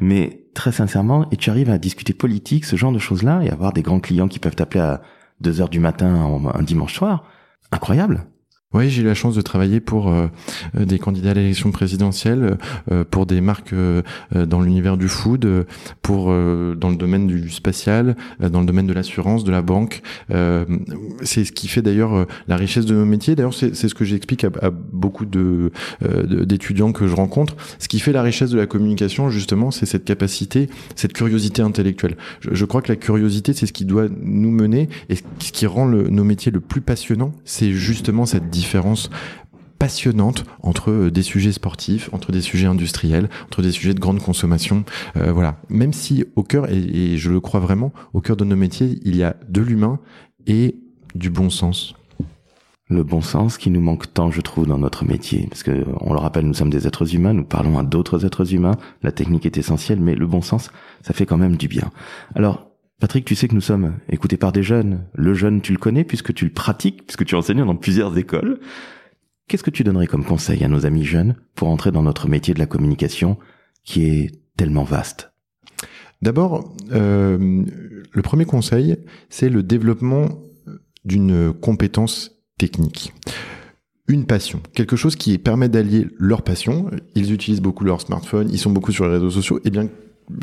mais 0.00 0.46
très 0.54 0.72
sincèrement, 0.72 1.28
et 1.30 1.36
tu 1.36 1.50
arrives 1.50 1.70
à 1.70 1.78
discuter 1.78 2.12
politique, 2.12 2.64
ce 2.64 2.76
genre 2.76 2.92
de 2.92 2.98
choses-là, 2.98 3.42
et 3.42 3.50
avoir 3.50 3.72
des 3.72 3.82
grands 3.82 4.00
clients 4.00 4.28
qui 4.28 4.38
peuvent 4.38 4.56
t'appeler 4.56 4.80
à 4.80 5.02
2 5.40 5.60
heures 5.60 5.68
du 5.68 5.80
matin 5.80 6.40
un 6.54 6.62
dimanche 6.62 6.94
soir. 6.94 7.24
Incroyable. 7.72 8.26
Oui, 8.72 8.88
j'ai 8.88 9.02
eu 9.02 9.04
la 9.04 9.14
chance 9.14 9.34
de 9.34 9.40
travailler 9.40 9.80
pour 9.80 10.12
euh, 10.12 10.28
euh, 10.78 10.84
des 10.84 11.00
candidats 11.00 11.32
à 11.32 11.34
l'élection 11.34 11.72
présidentielle, 11.72 12.56
euh, 12.92 13.02
pour 13.02 13.26
des 13.26 13.40
marques 13.40 13.74
dans 14.32 14.60
l'univers 14.60 14.96
du 14.96 15.08
food, 15.08 15.66
pour 16.02 16.26
dans 16.26 16.90
le 16.90 16.96
domaine 16.96 17.26
du 17.26 17.50
spatial, 17.50 18.16
dans 18.38 18.60
le 18.60 18.66
domaine 18.66 18.86
de 18.86 18.92
l'assurance, 18.92 19.42
de 19.42 19.50
la 19.50 19.62
banque. 19.62 20.02
c'est 20.28 21.44
ce 21.44 21.52
qui 21.52 21.66
fait 21.68 21.82
d'ailleurs 21.82 22.26
la 22.46 22.56
richesse 22.56 22.86
de 22.86 22.94
nos 22.94 23.04
métiers. 23.04 23.34
D'ailleurs, 23.34 23.54
c'est 23.54 23.74
ce 23.74 23.94
que 23.94 24.04
j'explique 24.04 24.44
à, 24.44 24.50
à, 24.62 24.70
beaucoup 24.70 25.24
de 25.24 25.72
d'étudiants 26.00 26.92
que 26.92 27.06
je 27.06 27.14
rencontre. 27.14 27.56
Ce 27.78 27.88
qui 27.88 27.98
fait 27.98 28.12
la 28.12 28.22
richesse 28.22 28.50
de 28.50 28.58
la 28.58 28.66
communication, 28.66 29.30
justement, 29.30 29.70
c'est 29.70 29.86
cette 29.86 30.04
capacité, 30.04 30.68
cette 30.94 31.12
curiosité 31.12 31.62
intellectuelle. 31.62 32.16
Je, 32.40 32.50
je 32.52 32.64
crois 32.64 32.82
que 32.82 32.92
la 32.92 32.96
curiosité, 32.96 33.52
c'est 33.52 33.66
ce 33.66 33.72
qui 33.72 33.84
doit 33.84 34.06
nous 34.22 34.50
mener 34.50 34.88
et 35.08 35.16
ce 35.16 35.52
qui 35.52 35.66
rend 35.66 35.86
le, 35.86 36.08
nos 36.08 36.24
métiers 36.24 36.52
le 36.52 36.60
plus 36.60 36.80
passionnant, 36.80 37.32
c'est 37.44 37.72
justement 37.72 38.26
cette 38.26 38.50
différence 38.60 39.10
passionnante 39.80 40.44
entre 40.62 40.90
euh, 40.90 41.10
des 41.10 41.22
sujets 41.22 41.52
sportifs, 41.52 42.10
entre 42.12 42.30
des 42.30 42.42
sujets 42.42 42.66
industriels, 42.66 43.28
entre 43.46 43.62
des 43.62 43.72
sujets 43.72 43.94
de 43.94 43.98
grande 43.98 44.20
consommation. 44.20 44.84
Euh, 45.16 45.32
voilà. 45.32 45.56
Même 45.68 45.92
si 45.92 46.24
au 46.36 46.44
cœur, 46.44 46.70
et, 46.70 47.16
je 47.16 47.30
le 47.30 47.40
crois 47.40 47.60
vraiment, 47.60 47.92
au 48.12 48.20
cœur 48.20 48.36
de 48.36 48.44
nos 48.44 48.56
métiers, 48.56 49.00
il 49.04 49.16
y 49.16 49.24
a 49.24 49.34
de 49.48 49.62
l'humain 49.62 49.98
et 50.46 50.76
du 51.14 51.30
bon 51.30 51.50
sens. 51.50 51.94
Le 52.90 53.02
bon 53.04 53.22
sens 53.22 53.56
qui 53.56 53.70
nous 53.70 53.80
manque 53.80 54.12
tant, 54.12 54.30
je 54.30 54.42
trouve, 54.42 54.66
dans 54.66 54.78
notre 54.78 55.04
métier. 55.04 55.46
Parce 55.48 55.62
que, 55.62 55.86
on 56.00 56.12
le 56.12 56.18
rappelle, 56.18 56.44
nous 56.44 56.54
sommes 56.54 56.70
des 56.70 56.86
êtres 56.86 57.14
humains, 57.14 57.32
nous 57.32 57.44
parlons 57.44 57.78
à 57.78 57.82
d'autres 57.82 58.26
êtres 58.26 58.52
humains, 58.52 58.76
la 59.02 59.12
technique 59.12 59.46
est 59.46 59.56
essentielle, 59.56 60.00
mais 60.00 60.14
le 60.14 60.26
bon 60.26 60.42
sens, 60.42 60.70
ça 61.02 61.14
fait 61.14 61.24
quand 61.24 61.38
même 61.38 61.56
du 61.56 61.68
bien. 61.68 61.90
Alors, 62.34 62.69
Patrick, 63.00 63.24
tu 63.24 63.34
sais 63.34 63.48
que 63.48 63.54
nous 63.54 63.62
sommes 63.62 63.94
écoutés 64.10 64.36
par 64.36 64.52
des 64.52 64.62
jeunes. 64.62 65.06
Le 65.14 65.32
jeune, 65.32 65.62
tu 65.62 65.72
le 65.72 65.78
connais 65.78 66.04
puisque 66.04 66.34
tu 66.34 66.44
le 66.44 66.52
pratiques, 66.52 67.06
puisque 67.06 67.24
tu 67.24 67.34
enseignes 67.34 67.64
dans 67.64 67.76
plusieurs 67.76 68.16
écoles. 68.18 68.60
Qu'est-ce 69.48 69.64
que 69.64 69.70
tu 69.70 69.82
donnerais 69.82 70.06
comme 70.06 70.24
conseil 70.24 70.62
à 70.62 70.68
nos 70.68 70.86
amis 70.86 71.04
jeunes 71.04 71.34
pour 71.54 71.68
entrer 71.68 71.90
dans 71.90 72.02
notre 72.02 72.28
métier 72.28 72.54
de 72.54 72.58
la 72.58 72.66
communication 72.66 73.38
qui 73.84 74.04
est 74.04 74.30
tellement 74.56 74.84
vaste? 74.84 75.32
D'abord, 76.20 76.76
euh, 76.92 77.64
le 78.12 78.22
premier 78.22 78.44
conseil, 78.44 78.98
c'est 79.30 79.48
le 79.48 79.62
développement 79.62 80.28
d'une 81.04 81.54
compétence 81.54 82.42
technique 82.58 83.14
une 84.10 84.26
passion, 84.26 84.60
quelque 84.74 84.96
chose 84.96 85.14
qui 85.14 85.38
permet 85.38 85.68
d'allier 85.68 86.08
leur 86.18 86.42
passion. 86.42 86.90
Ils 87.14 87.32
utilisent 87.32 87.62
beaucoup 87.62 87.84
leur 87.84 88.00
smartphone, 88.00 88.48
ils 88.50 88.58
sont 88.58 88.70
beaucoup 88.70 88.90
sur 88.90 89.06
les 89.06 89.12
réseaux 89.12 89.30
sociaux. 89.30 89.60
Eh 89.64 89.70
bien, 89.70 89.88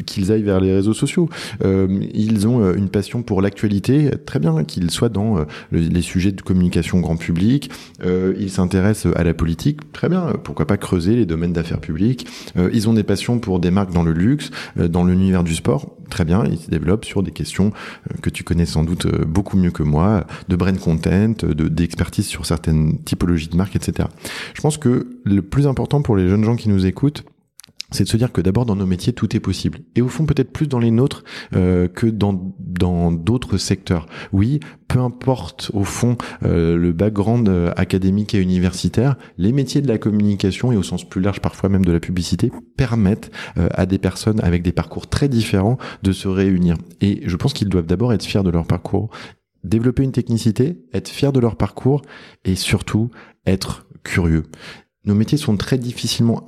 qu'ils 0.06 0.32
aillent 0.32 0.44
vers 0.44 0.60
les 0.60 0.74
réseaux 0.74 0.94
sociaux. 0.94 1.30
Euh, 1.64 1.88
ils 2.14 2.48
ont 2.48 2.62
euh, 2.62 2.74
une 2.76 2.90
passion 2.90 3.22
pour 3.24 3.42
l'actualité, 3.42 4.12
très 4.26 4.40
bien 4.40 4.64
qu'ils 4.64 4.92
soient 4.92 5.10
dans 5.10 5.38
euh, 5.38 5.46
les 5.72 6.02
sujets 6.02 6.32
de 6.32 6.42
communication 6.42 7.00
grand 7.00 7.18
public. 7.18 7.72
Euh, 8.04 8.34
ils 8.40 8.52
s'intéressent 8.52 9.14
à 9.16 9.24
la 9.24 9.34
politique, 9.34 9.92
très 9.92 10.10
bien. 10.10 10.34
Pourquoi 10.44 10.68
pas 10.68 10.78
creuser 10.78 11.16
les 11.16 11.26
domaines 11.26 11.54
d'affaires 11.54 11.80
publiques. 11.80 12.28
Euh, 12.58 12.70
ils 12.74 12.88
ont 12.90 12.94
des 12.94 13.04
passions 13.04 13.40
pour 13.40 13.60
des 13.60 13.72
marques 13.72 13.94
dans 13.94 14.04
le 14.04 14.14
luxe, 14.14 14.52
dans 14.76 15.04
l'univers 15.04 15.44
du 15.44 15.56
sport, 15.56 15.96
très 16.10 16.26
bien. 16.26 16.44
Ils 16.46 16.58
se 16.58 16.70
développent 16.70 17.06
sur 17.06 17.24
des 17.24 17.32
questions 17.32 17.72
que 18.22 18.30
tu 18.30 18.44
connais 18.44 18.66
sans 18.66 18.84
doute 18.84 19.08
beaucoup 19.26 19.58
mieux 19.58 19.72
que 19.72 19.84
moi, 19.84 20.26
de 20.48 20.56
brand 20.56 20.78
content, 20.78 21.34
de 21.40 21.68
d'expertise 21.68 22.26
sur 22.26 22.46
certaines 22.46 23.00
typologies 23.00 23.48
de 23.48 23.58
marques, 23.58 23.76
etc. 23.76 24.08
Je 24.54 24.62
pense 24.62 24.78
que 24.78 25.08
le 25.24 25.42
plus 25.42 25.68
important 25.68 26.02
pour 26.02 26.16
les 26.16 26.28
jeunes 26.28 26.44
gens 26.44 26.56
qui 26.56 26.70
nous 26.70 26.86
écoutent, 26.86 27.24
c'est 27.92 28.04
de 28.04 28.10
se 28.10 28.18
dire 28.18 28.32
que 28.32 28.42
d'abord 28.42 28.66
dans 28.66 28.76
nos 28.76 28.86
métiers 28.86 29.14
tout 29.14 29.36
est 29.36 29.40
possible 29.40 29.80
et 29.96 30.02
au 30.02 30.10
fond 30.10 30.26
peut-être 30.26 30.52
plus 30.52 30.68
dans 30.68 30.80
les 30.80 30.92
nôtres 30.92 31.24
euh, 31.56 31.88
que 31.88 32.08
dans 32.08 32.54
dans 32.60 33.12
d'autres 33.12 33.58
secteurs. 33.58 34.08
Oui, 34.34 34.60
peu 34.88 35.00
importe 35.00 35.72
au 35.74 35.84
fond 35.84 36.18
euh, 36.44 36.76
le 36.76 36.92
background 36.92 37.48
euh, 37.48 37.72
académique 37.78 38.36
et 38.36 38.40
universitaire, 38.40 39.16
les 39.38 39.52
métiers 39.52 39.82
de 39.82 39.88
la 39.88 39.98
communication 39.98 40.72
et 40.72 40.78
au 40.78 40.84
sens 40.84 41.08
plus 41.08 41.22
large 41.22 41.40
parfois 41.40 41.70
même 41.70 41.86
de 41.86 41.92
la 41.92 42.00
publicité 42.00 42.52
permettent 42.76 43.32
à 43.56 43.86
des 43.86 43.98
personnes 43.98 44.40
avec 44.42 44.62
des 44.62 44.72
parcours 44.72 45.08
très 45.08 45.30
différents 45.30 45.78
de 46.04 46.12
se 46.12 46.28
réunir. 46.28 46.78
Et 47.02 47.22
je 47.26 47.36
pense 47.36 47.54
qu'ils 47.54 47.70
doivent 47.70 47.86
d'abord 47.86 48.14
être 48.14 48.24
fiers 48.24 48.44
de 48.44 48.50
leur 48.50 48.66
parcours, 48.66 49.10
développer 49.64 50.04
une 50.04 50.12
technicité, 50.12 50.84
être 50.94 51.10
fiers 51.10 51.32
de 51.32 51.40
leur 51.40 51.56
parcours 51.56 52.02
et 52.46 52.56
surtout 52.56 53.10
être 53.46 53.88
curieux 54.04 54.44
nos 55.08 55.16
métiers 55.16 55.38
sont 55.38 55.56
très 55.56 55.78
difficilement, 55.78 56.46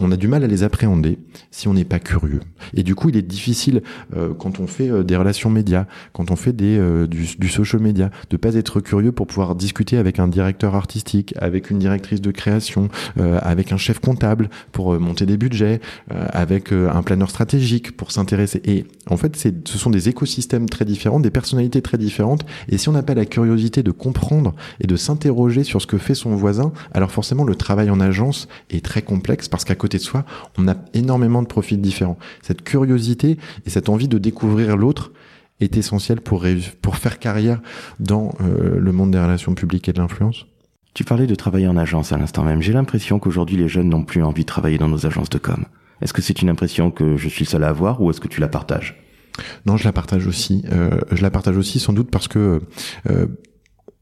on 0.00 0.10
a 0.10 0.16
du 0.16 0.28
mal 0.28 0.44
à 0.44 0.46
les 0.46 0.62
appréhender 0.62 1.18
si 1.50 1.68
on 1.68 1.74
n'est 1.74 1.84
pas 1.84 1.98
curieux. 1.98 2.40
Et 2.74 2.82
du 2.82 2.94
coup, 2.94 3.08
il 3.08 3.16
est 3.16 3.22
difficile 3.22 3.82
euh, 4.14 4.34
quand 4.34 4.60
on 4.60 4.66
fait 4.66 4.90
euh, 4.90 5.02
des 5.02 5.16
relations 5.16 5.50
médias, 5.50 5.86
quand 6.12 6.30
on 6.30 6.36
fait 6.36 6.52
des 6.52 6.78
euh, 6.78 7.06
du, 7.06 7.26
du, 7.38 7.48
social 7.48 7.80
media, 7.80 8.10
de 8.30 8.36
pas 8.36 8.54
être 8.54 8.80
curieux 8.80 9.12
pour 9.12 9.26
pouvoir 9.26 9.54
discuter 9.54 9.96
avec 9.96 10.18
un 10.18 10.28
directeur 10.28 10.74
artistique, 10.74 11.34
avec 11.38 11.70
une 11.70 11.78
directrice 11.78 12.20
de 12.20 12.30
création, 12.30 12.88
avec 13.16 13.72
un 13.72 13.76
chef 13.76 13.98
comptable 13.98 14.50
pour 14.72 14.98
monter 14.98 15.26
des 15.26 15.36
budgets, 15.36 15.80
avec 16.10 16.72
un 16.72 17.02
planeur 17.02 17.30
stratégique 17.30 17.96
pour 17.96 18.10
s'intéresser. 18.10 18.60
Et 18.64 18.84
en 19.08 19.16
fait, 19.16 19.36
ce 19.36 19.78
sont 19.78 19.90
des 19.90 20.08
écosystèmes 20.08 20.68
très 20.68 20.84
différents, 20.84 21.20
des 21.20 21.30
personnalités 21.30 21.82
très 21.82 21.98
différentes. 21.98 22.44
Et 22.68 22.78
si 22.78 22.88
on 22.88 22.92
n'a 22.92 23.02
pas 23.02 23.14
la 23.14 23.24
curiosité 23.24 23.82
de 23.82 23.90
comprendre 23.90 24.54
et 24.80 24.86
de 24.86 24.96
s'interroger 24.96 25.64
sur 25.64 25.80
ce 25.80 25.86
que 25.86 25.98
fait 25.98 26.14
son 26.14 26.34
voisin, 26.34 26.72
alors 26.92 27.10
forcément 27.10 27.44
le 27.44 27.54
travail 27.54 27.90
en 27.90 28.00
agence 28.00 28.48
est 28.70 28.84
très 28.84 29.02
complexe 29.02 29.45
parce 29.50 29.64
qu'à 29.64 29.74
côté 29.74 29.98
de 29.98 30.02
soi, 30.02 30.24
on 30.58 30.68
a 30.68 30.74
énormément 30.94 31.42
de 31.42 31.48
profils 31.48 31.80
différents. 31.80 32.18
Cette 32.42 32.62
curiosité 32.62 33.38
et 33.64 33.70
cette 33.70 33.88
envie 33.88 34.08
de 34.08 34.18
découvrir 34.18 34.76
l'autre 34.76 35.12
est 35.60 35.76
essentielle 35.76 36.20
pour, 36.20 36.44
pour 36.82 36.96
faire 36.96 37.18
carrière 37.18 37.60
dans 37.98 38.34
euh, 38.40 38.78
le 38.78 38.92
monde 38.92 39.10
des 39.10 39.18
relations 39.18 39.54
publiques 39.54 39.88
et 39.88 39.92
de 39.92 39.98
l'influence. 39.98 40.46
Tu 40.94 41.04
parlais 41.04 41.26
de 41.26 41.34
travailler 41.34 41.68
en 41.68 41.76
agence 41.76 42.12
à 42.12 42.18
l'instant 42.18 42.42
même. 42.42 42.62
J'ai 42.62 42.72
l'impression 42.72 43.18
qu'aujourd'hui 43.18 43.56
les 43.56 43.68
jeunes 43.68 43.88
n'ont 43.88 44.04
plus 44.04 44.22
envie 44.22 44.42
de 44.42 44.46
travailler 44.46 44.78
dans 44.78 44.88
nos 44.88 45.06
agences 45.06 45.30
de 45.30 45.38
com. 45.38 45.64
Est-ce 46.00 46.12
que 46.12 46.22
c'est 46.22 46.42
une 46.42 46.48
impression 46.48 46.90
que 46.90 47.16
je 47.16 47.28
suis 47.28 47.46
seul 47.46 47.64
à 47.64 47.68
avoir 47.68 48.00
ou 48.00 48.10
est-ce 48.10 48.20
que 48.20 48.28
tu 48.28 48.40
la 48.40 48.48
partages? 48.48 49.02
Non, 49.66 49.76
je 49.76 49.84
la 49.84 49.92
partage 49.92 50.26
aussi. 50.26 50.64
Euh, 50.72 50.98
je 51.12 51.22
la 51.22 51.30
partage 51.30 51.56
aussi 51.56 51.80
sans 51.80 51.92
doute 51.92 52.10
parce 52.10 52.28
que 52.28 52.60
euh, 53.10 53.26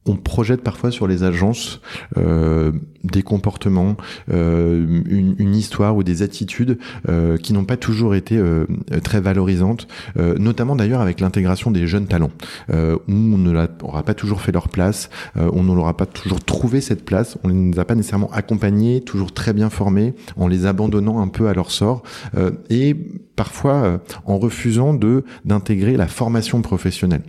on 0.07 0.17
projette 0.17 0.63
parfois 0.63 0.91
sur 0.91 1.07
les 1.07 1.23
agences 1.23 1.81
euh, 2.19 2.73
des 3.05 3.23
comportements, 3.23 3.97
euh, 4.33 5.03
une, 5.07 5.55
histoire 5.55 5.97
ou 5.97 6.03
des 6.03 6.23
attitudes 6.23 6.79
euh, 7.09 7.37
qui 7.37 7.53
n'ont 7.53 7.65
pas 7.65 7.77
toujours 7.77 8.15
été 8.15 8.41
très 9.03 9.21
valorisantes, 9.21 9.87
notamment 10.17 10.75
d'ailleurs 10.75 11.01
avec 11.01 11.21
l'intégration 11.21 11.71
des 11.71 11.87
jeunes 11.87 12.07
talents, 12.07 12.31
où 12.71 12.73
on 13.09 13.39
ne 13.39 13.53
n'aura 13.53 14.03
pas 14.03 14.15
toujours 14.15 14.41
fait 14.41 14.53
leur 14.53 14.69
place, 14.69 15.11
on 15.37 15.63
ne 15.63 15.75
leur 15.75 15.87
a 15.87 15.97
pas 15.97 16.07
toujours 16.07 16.43
trouvé 16.43 16.81
cette 16.81 17.05
place, 17.05 17.39
on 17.45 17.49
ne 17.49 17.73
les 17.73 17.79
a 17.79 17.85
pas 17.85 17.95
nécessairement 17.95 18.31
accompagnés, 18.33 19.01
toujours 19.03 19.33
très 19.33 19.53
bien 19.53 19.71
formés, 19.71 20.15
en 20.37 20.49
les 20.49 20.67
abandonnant 20.67 21.21
un 21.21 21.29
peu 21.29 21.49
à 21.49 21.55
leur 21.55 21.71
sort, 21.71 22.03
et 22.71 22.97
parfois 23.37 24.01
en 24.25 24.39
refusant 24.39 24.95
de 24.95 25.25
d'intégrer 25.45 25.97
la 25.97 26.07
formation 26.07 26.63
professionnelle. 26.63 27.23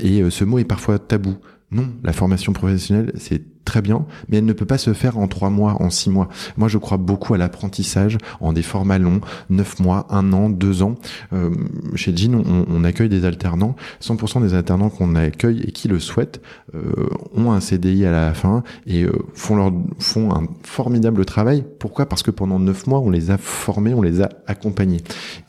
et 0.00 0.22
ce 0.30 0.44
mot 0.44 0.58
est 0.58 0.64
parfois 0.64 0.98
tabou. 0.98 1.36
Non, 1.72 1.88
la 2.04 2.12
formation 2.12 2.52
professionnelle, 2.52 3.12
c'est 3.16 3.42
très 3.64 3.82
bien, 3.82 4.06
mais 4.28 4.38
elle 4.38 4.44
ne 4.44 4.52
peut 4.52 4.64
pas 4.64 4.78
se 4.78 4.94
faire 4.94 5.18
en 5.18 5.26
trois 5.26 5.50
mois, 5.50 5.82
en 5.82 5.90
six 5.90 6.08
mois. 6.08 6.28
Moi, 6.56 6.68
je 6.68 6.78
crois 6.78 6.96
beaucoup 6.96 7.34
à 7.34 7.38
l'apprentissage 7.38 8.16
en 8.40 8.52
des 8.52 8.62
formats 8.62 8.98
longs, 8.98 9.20
neuf 9.50 9.80
mois, 9.80 10.06
un 10.08 10.32
an, 10.32 10.48
deux 10.48 10.82
ans. 10.82 10.94
Euh, 11.32 11.50
chez 11.96 12.16
Jean, 12.16 12.40
on, 12.46 12.84
accueille 12.84 13.08
des 13.08 13.24
alternants. 13.24 13.74
100% 14.00 14.40
des 14.42 14.54
alternants 14.54 14.88
qu'on 14.88 15.16
accueille 15.16 15.62
et 15.66 15.72
qui 15.72 15.88
le 15.88 15.98
souhaitent 15.98 16.40
euh, 16.76 17.08
ont 17.34 17.50
un 17.50 17.60
CDI 17.60 18.06
à 18.06 18.12
la 18.12 18.32
fin 18.32 18.62
et 18.86 19.02
euh, 19.02 19.10
font, 19.34 19.56
leur, 19.56 19.72
font 19.98 20.32
un 20.32 20.44
formidable 20.62 21.24
travail. 21.24 21.64
Pourquoi? 21.80 22.06
Parce 22.06 22.22
que 22.22 22.30
pendant 22.30 22.60
neuf 22.60 22.86
mois, 22.86 23.00
on 23.00 23.10
les 23.10 23.32
a 23.32 23.38
formés, 23.38 23.92
on 23.92 24.02
les 24.02 24.22
a 24.22 24.28
accompagnés. 24.46 25.00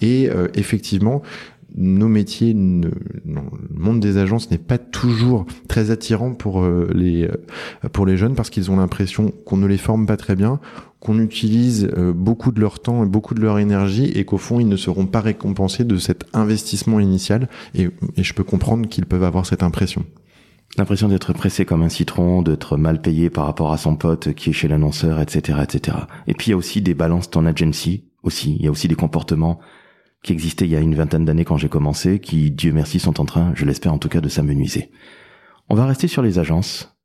Et 0.02 0.30
effectivement, 0.56 1.22
nos 1.78 2.08
métiers, 2.08 2.54
le 2.54 2.92
monde 3.74 4.00
des 4.00 4.18
agences 4.18 4.50
n'est 4.50 4.58
pas 4.58 4.80
toujours 4.80 5.46
très 5.68 5.92
attirant 5.92 6.34
pour 6.34 6.64
euh, 6.64 6.90
les 6.94 7.26
euh, 7.26 7.90
pour 7.94 8.06
les 8.06 8.18
jeunes 8.18 8.36
parce 8.36 8.50
qu'ils 8.50 8.72
ont 8.72 8.78
l'impression 8.78 9.32
qu'on 9.46 9.58
ne 9.58 9.68
les 9.68 9.78
forme 9.78 10.08
pas 10.08 10.18
très 10.18 10.36
bien, 10.36 10.60
qu'on 11.00 11.20
utilise 11.20 11.90
euh, 11.96 12.14
beaucoup 12.14 12.52
de 12.52 12.60
leur 12.60 12.80
temps 12.80 13.04
et 13.04 13.08
beaucoup 13.08 13.36
de 13.36 13.42
leur 13.42 13.60
énergie 13.60 14.12
et 14.16 14.26
qu'au 14.26 14.40
fond 14.40 14.60
ils 14.60 14.68
ne 14.68 14.76
seront 14.76 15.06
pas 15.06 15.22
récompensés 15.22 15.84
de 15.84 15.98
cet 15.98 16.26
investissement 16.34 17.00
initial 17.00 17.48
et, 17.76 17.90
et 18.16 18.24
je 18.24 18.34
peux 18.34 18.44
comprendre 18.44 18.90
qu'ils 18.90 19.06
peuvent 19.06 19.24
avoir 19.24 19.46
cette 19.46 19.64
impression. 19.64 20.04
L'impression 20.78 21.08
d'être 21.08 21.34
pressé 21.34 21.66
comme 21.66 21.82
un 21.82 21.90
citron, 21.90 22.42
d'être 22.42 22.78
mal 22.78 23.02
payé 23.02 23.30
par 23.30 23.46
rapport 23.46 23.72
à 23.72 23.78
son 23.78 23.96
pote 23.96 24.34
qui 24.34 24.50
est 24.50 24.54
chez 24.54 24.68
l'annonceur, 24.68 25.20
etc., 25.20 25.60
etc. 25.64 25.98
Et 26.28 26.34
puis 26.34 26.48
il 26.48 26.50
y 26.52 26.54
a 26.54 26.58
aussi 26.58 26.82
des 26.82 26.94
balances 26.94 27.30
ton 27.30 27.46
agency 27.46 28.04
aussi. 28.24 28.58
Il 28.60 28.66
y 28.66 28.68
a 28.68 28.72
aussi 28.72 28.88
des 28.88 28.96
comportements 28.96 29.60
qui 30.24 30.34
existaient 30.34 30.66
il 30.66 30.72
y 30.72 30.76
a 30.76 30.80
une 30.80 30.96
vingtaine 30.96 31.26
d'années 31.26 31.46
quand 31.46 31.58
j'ai 31.58 31.70
commencé, 31.70 32.20
qui, 32.20 32.52
Dieu 32.52 32.72
merci, 32.74 33.00
sont 33.00 33.20
en 33.20 33.26
train, 33.26 33.52
je 33.56 33.66
l'espère 33.66 33.94
en 33.94 34.00
tout 34.00 34.10
cas, 34.10 34.22
de 34.22 34.30
s'amenuiser. 34.30 34.92
On 35.70 35.76
va 35.76 35.86
rester 35.86 36.08
sur 36.08 36.22
les 36.22 36.40
agences. 36.40 36.98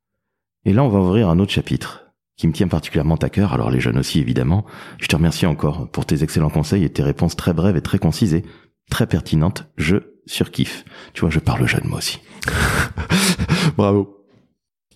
Et 0.65 0.73
là, 0.73 0.83
on 0.83 0.89
va 0.89 0.99
ouvrir 0.99 1.29
un 1.29 1.39
autre 1.39 1.51
chapitre 1.51 2.03
qui 2.37 2.47
me 2.47 2.53
tient 2.53 2.67
particulièrement 2.67 3.15
à 3.15 3.29
cœur, 3.29 3.53
alors 3.53 3.69
les 3.69 3.79
jeunes 3.79 3.99
aussi 3.99 4.19
évidemment. 4.19 4.65
Je 4.99 5.07
te 5.07 5.15
remercie 5.15 5.45
encore 5.45 5.89
pour 5.91 6.05
tes 6.05 6.23
excellents 6.23 6.49
conseils 6.49 6.83
et 6.83 6.89
tes 6.89 7.03
réponses 7.03 7.35
très 7.35 7.53
brèves 7.53 7.77
et 7.77 7.81
très 7.81 7.99
concises 7.99 8.33
et 8.33 8.43
très 8.89 9.07
pertinentes. 9.07 9.67
Je 9.77 9.97
surkiffe. 10.25 10.85
Tu 11.13 11.21
vois, 11.21 11.29
je 11.29 11.39
parle 11.39 11.67
jeune 11.67 11.87
moi 11.87 11.99
aussi. 11.99 12.19
Bravo. 13.77 14.25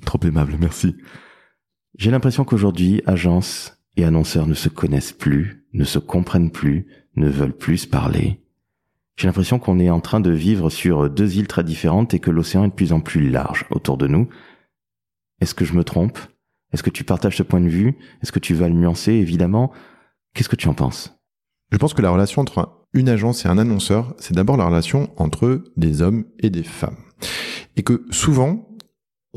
Trop 0.05 0.19
aimable, 0.23 0.55
merci. 0.59 0.95
J'ai 1.97 2.11
l'impression 2.11 2.45
qu'aujourd'hui, 2.45 3.01
agences 3.05 3.77
et 3.97 4.03
annonceurs 4.03 4.47
ne 4.47 4.53
se 4.53 4.69
connaissent 4.69 5.13
plus, 5.13 5.56
ne 5.77 5.85
se 5.85 5.99
comprennent 5.99 6.51
plus, 6.51 6.87
ne 7.15 7.29
veulent 7.29 7.55
plus 7.55 7.85
parler. 7.85 8.41
J'ai 9.15 9.27
l'impression 9.27 9.57
qu'on 9.57 9.79
est 9.79 9.89
en 9.89 9.99
train 9.99 10.19
de 10.19 10.31
vivre 10.31 10.69
sur 10.69 11.09
deux 11.09 11.37
îles 11.37 11.47
très 11.47 11.63
différentes 11.63 12.13
et 12.13 12.19
que 12.19 12.29
l'océan 12.29 12.65
est 12.65 12.69
de 12.69 12.73
plus 12.73 12.93
en 12.93 12.99
plus 12.99 13.29
large 13.29 13.65
autour 13.71 13.97
de 13.97 14.07
nous. 14.07 14.27
Est-ce 15.39 15.55
que 15.55 15.65
je 15.65 15.73
me 15.73 15.83
trompe? 15.83 16.19
Est-ce 16.73 16.83
que 16.83 16.89
tu 16.89 17.03
partages 17.03 17.37
ce 17.37 17.43
point 17.43 17.61
de 17.61 17.69
vue? 17.69 17.97
Est-ce 18.21 18.31
que 18.31 18.39
tu 18.39 18.53
vas 18.53 18.67
le 18.67 18.75
nuancer 18.75 19.13
Évidemment? 19.13 19.71
Qu'est-ce 20.33 20.49
que 20.49 20.55
tu 20.55 20.67
en 20.67 20.73
penses? 20.73 21.17
Je 21.71 21.77
pense 21.77 21.93
que 21.93 22.01
la 22.01 22.11
relation 22.11 22.41
entre 22.41 22.85
une 22.93 23.09
agence 23.09 23.45
et 23.45 23.47
un 23.47 23.57
annonceur, 23.57 24.15
c'est 24.17 24.35
d'abord 24.35 24.57
la 24.57 24.65
relation 24.65 25.11
entre 25.17 25.63
des 25.77 26.01
hommes 26.01 26.25
et 26.39 26.49
des 26.49 26.63
femmes. 26.63 26.97
Et 27.75 27.83
que 27.83 28.05
souvent, 28.09 28.76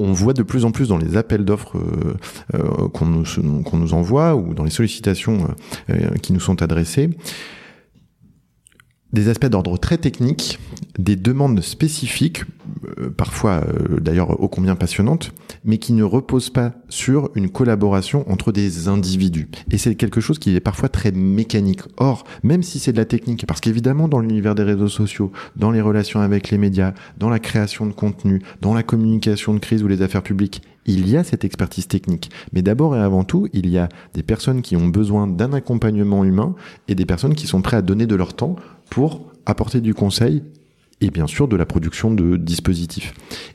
on 0.01 0.13
voit 0.13 0.33
de 0.33 0.43
plus 0.43 0.65
en 0.65 0.73
plus 0.73 0.89
dans 0.89 0.99
les 0.99 1.17
appels 1.17 1.45
d'offres 1.45 1.77
euh, 1.77 2.15
euh, 2.55 2.89
qu'on 2.89 3.07
nous, 3.77 3.95
envoie 3.95 4.35
ou 4.35 4.55
dans 4.55 4.65
les 4.65 4.71
sollicitations 4.71 5.55
euh, 5.91 6.11
qui 6.23 6.33
nous 6.33 6.41
sont 6.41 6.63
adressées, 6.63 7.11
des 9.13 9.29
aspects 9.29 9.47
d'ordre 9.47 9.77
très 9.77 9.99
technique, 9.99 10.59
des 10.99 11.17
demandes 11.17 11.61
spécifiques, 11.61 12.45
parfois 13.17 13.65
euh, 13.67 14.01
d'ailleurs 14.01 14.41
ô 14.43 14.49
combien 14.49 14.77
passionnantes, 14.77 15.33
mais 15.65 15.79
qui 15.79 15.93
ne 15.93 16.03
reposent 16.03 16.51
pas 16.51 16.73
sur 16.89 17.31
une 17.35 17.51
collaboration 17.51 18.31
entre 18.31 18.53
des 18.53 18.89
individus. 18.89 19.49
Et 19.71 19.79
c'est 19.79 19.95
quelque 19.95 20.21
chose 20.21 20.39
qui 20.39 20.55
est 20.55 20.61
parfois 20.61 20.89
très 20.89 21.13
mécanique. 21.13 21.83
Or, 21.97 22.25
même 22.43 22.63
si 22.63 22.79
c'est 22.79 22.93
de 22.93 22.97
la 22.97 23.05
technique, 23.05 23.47
parce 23.47 23.61
qu'évidemment 23.61 24.09
dans 24.09 24.21
l'univers 24.21 24.55
des 24.55 24.63
réseaux 24.63 24.89
sociaux, 24.89 25.33
dans 25.57 25.71
les 25.71 25.81
relations 25.81 26.21
avec 26.21 26.51
les 26.51 26.59
médias, 26.59 26.95
dans 27.19 27.31
la 27.31 27.39
création 27.39 27.87
de 27.87 27.93
contenu, 27.93 28.43
dans 28.61 28.75
la 28.75 28.83
communication 28.83 29.55
de 29.55 29.59
crise 29.59 29.83
ou 29.83 29.89
les 29.89 30.03
affaires 30.03 30.23
publiques, 30.23 30.63
il 30.87 31.09
y 31.09 31.17
a 31.17 31.25
cette 31.25 31.45
expertise 31.45 31.89
technique. 31.89 32.31
Mais 32.53 32.63
d'abord 32.63 32.97
et 32.97 33.01
avant 33.01 33.25
tout, 33.25 33.49
il 33.53 33.69
y 33.69 33.79
a 33.79 33.89
des 34.15 34.23
personnes 34.23 34.63
qui 34.63 34.77
ont 34.77 34.89
besoin 34.89 35.27
d'un 35.27 35.53
accompagnement 35.53 36.25
humain 36.25 36.55
et 36.89 36.95
des 36.95 37.07
personnes 37.07 37.35
qui 37.35 37.47
sont 37.47 37.63
prêtes 37.63 37.79
à 37.79 37.83
donner 37.83 38.07
de 38.07 38.17
leur 38.17 38.35
temps 38.35 38.57
pour 38.89 39.31
apporter 39.47 39.81
du 39.81 39.95
conseil 39.95 40.43
et 41.01 41.11
bien 41.11 41.27
sûr 41.27 41.49
de 41.49 41.57
la 41.57 41.67
production 41.67 42.13
de 42.13 42.37
dispositifs. 42.37 43.15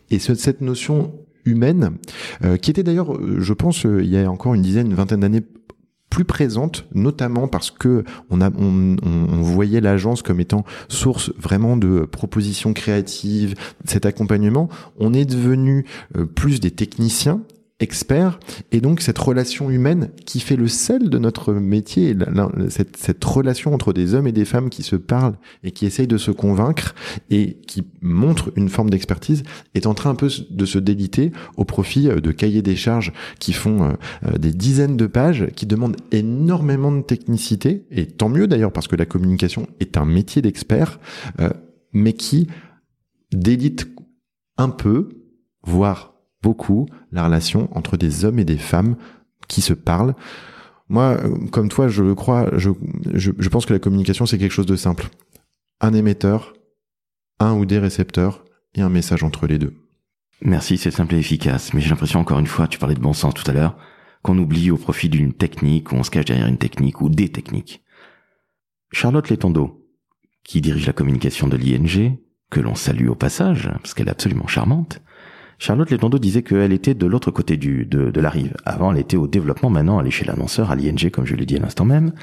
Et 0.10 0.20
cette 0.20 0.62
notion 0.62 1.14
humaine, 1.46 1.98
euh, 2.44 2.58
qui 2.58 2.72
était 2.72 2.84
d'ailleurs, 2.84 3.16
euh, 3.16 3.38
je 3.40 3.54
pense, 3.54 3.86
euh, 3.86 4.04
il 4.04 4.10
y 4.10 4.18
a 4.18 4.30
encore 4.30 4.54
une 4.54 4.62
dizaine, 4.62 4.88
une 4.88 4.96
vingtaine 4.96 5.22
d'années 5.22 5.44
plus 6.10 6.26
présente, 6.26 6.86
notamment 6.94 7.48
parce 7.48 7.72
que 7.72 8.04
on, 8.30 8.40
a, 8.40 8.50
on, 8.58 8.96
on 9.04 9.42
voyait 9.42 9.82
l'agence 9.82 10.22
comme 10.22 10.40
étant 10.40 10.64
source 10.88 11.32
vraiment 11.38 11.78
de 11.78 12.06
propositions 12.06 12.74
créatives, 12.74 13.56
cet 13.84 14.06
accompagnement. 14.06 14.70
On 14.98 15.14
est 15.14 15.26
devenu 15.26 15.86
plus 16.36 16.62
des 16.62 16.72
techniciens 16.72 17.42
expert. 17.80 18.40
Et 18.72 18.80
donc 18.80 19.02
cette 19.02 19.18
relation 19.18 19.70
humaine 19.70 20.12
qui 20.26 20.40
fait 20.40 20.56
le 20.56 20.68
sel 20.68 21.10
de 21.10 21.18
notre 21.18 21.54
métier, 21.54 22.16
cette, 22.70 22.96
cette, 22.96 23.24
relation 23.24 23.74
entre 23.74 23.92
des 23.92 24.14
hommes 24.14 24.28
et 24.28 24.32
des 24.32 24.46
femmes 24.46 24.70
qui 24.70 24.82
se 24.82 24.96
parlent 24.96 25.38
et 25.64 25.72
qui 25.72 25.86
essayent 25.86 26.08
de 26.08 26.18
se 26.18 26.32
convaincre 26.32 26.96
et 27.30 27.58
qui 27.68 27.84
montrent 28.02 28.52
une 28.56 28.70
forme 28.70 28.90
d'expertise 28.90 29.44
est 29.74 29.88
en 29.88 29.94
train 29.94 30.12
un 30.12 30.16
peu 30.16 30.30
de 30.50 30.66
se 30.66 30.80
déliter 30.80 31.34
au 31.58 31.66
profit 31.66 32.08
euh, 32.08 32.22
de 32.22 32.32
cahiers 32.32 32.62
des 32.62 32.78
charges 32.78 33.12
qui 33.40 33.52
font 33.52 33.84
euh, 33.84 33.94
euh, 34.26 34.38
des 34.38 34.54
dizaines 34.54 34.96
de 34.96 35.08
pages, 35.08 35.48
qui 35.56 35.66
demandent 35.66 35.98
énormément 36.12 36.94
de 36.94 37.02
technicité. 37.02 37.86
Et 37.92 38.06
tant 38.06 38.30
mieux 38.30 38.48
d'ailleurs 38.48 38.72
parce 38.72 38.88
que 38.88 38.96
la 38.96 39.06
communication 39.06 39.68
est 39.82 39.98
un 39.98 40.06
métier 40.06 40.42
d'expert, 40.42 41.00
mais 41.94 42.14
qui 42.14 42.48
délite 43.32 43.88
un 44.58 44.70
peu, 44.70 45.10
voire 45.64 46.15
beaucoup 46.42 46.88
la 47.12 47.26
relation 47.26 47.70
entre 47.76 47.98
des 47.98 48.26
hommes 48.26 48.40
et 48.40 48.46
des 48.46 48.58
femmes 48.58 48.96
qui 49.48 49.62
se 49.62 49.74
parlent. 49.74 50.16
Moi, 50.88 51.18
comme 51.52 51.70
toi, 51.70 51.88
je 51.88 52.14
crois, 52.14 52.50
je, 52.58 52.70
je, 53.14 53.50
pense 53.50 53.66
que 53.66 53.74
la 53.74 53.80
communication, 53.80 54.26
c'est 54.26 54.38
quelque 54.38 54.52
chose 54.52 54.66
de 54.68 54.76
simple. 54.76 55.08
Un 55.82 55.94
émetteur, 55.94 56.54
un 57.40 57.54
ou 57.54 57.66
des 57.66 57.80
récepteurs 57.80 58.46
et 58.76 58.82
un 58.82 58.90
message 58.90 59.24
entre 59.24 59.48
les 59.48 59.58
deux. 59.58 59.74
Merci, 60.42 60.78
c'est 60.78 60.92
simple 60.92 61.16
et 61.16 61.20
efficace. 61.20 61.74
Mais 61.74 61.82
j'ai 61.82 61.90
l'impression, 61.90 62.20
encore 62.20 62.40
une 62.40 62.48
fois, 62.48 62.68
tu 62.68 62.78
parlais 62.78 62.96
de 62.96 63.00
bon 63.00 63.14
sens 63.14 63.34
tout 63.34 63.50
à 63.50 63.54
l'heure, 63.54 63.78
qu'on 64.22 64.38
oublie 64.38 64.70
au 64.70 64.78
profit 64.78 65.10
d'une 65.10 65.34
technique, 65.34 65.92
ou 65.92 65.96
on 65.96 66.04
se 66.04 66.12
cache 66.12 66.26
derrière 66.26 66.48
une 66.48 66.58
technique, 66.58 67.02
ou 67.02 67.10
des 67.10 67.30
techniques. 67.30 67.84
Charlotte 68.92 69.30
Letondo, 69.30 69.88
qui 70.44 70.62
dirige 70.62 70.86
la 70.86 70.94
communication 70.94 71.48
de 71.48 71.58
l'ING, 71.58 72.18
que 72.52 72.60
l'on 72.60 72.76
salue 72.76 73.08
au 73.08 73.16
passage, 73.16 73.70
parce 73.82 73.94
qu'elle 73.94 74.08
est 74.08 74.12
absolument 74.12 74.48
charmante, 74.48 75.02
Charlotte 75.58 75.90
Letondo 75.90 76.20
disait 76.20 76.44
qu'elle 76.44 76.74
était 76.74 76.94
de 76.94 77.06
l'autre 77.06 77.32
côté 77.32 77.58
du, 77.58 77.86
de, 77.86 78.12
de 78.12 78.22
la 78.22 78.30
rive. 78.30 78.56
Avant, 78.66 78.92
elle 78.92 79.00
était 79.00 79.18
au 79.18 79.28
développement, 79.28 79.70
maintenant 79.70 80.00
elle 80.00 80.08
est 80.08 80.12
chez 80.12 80.26
l'annonceur, 80.26 80.72
à 80.72 80.76
l'ING, 80.76 81.10
comme 81.12 81.26
je 81.26 81.36
l'ai 81.36 81.46
dit 81.46 81.56
à 81.56 81.60
l'instant 81.60 81.86
même. 81.86 82.14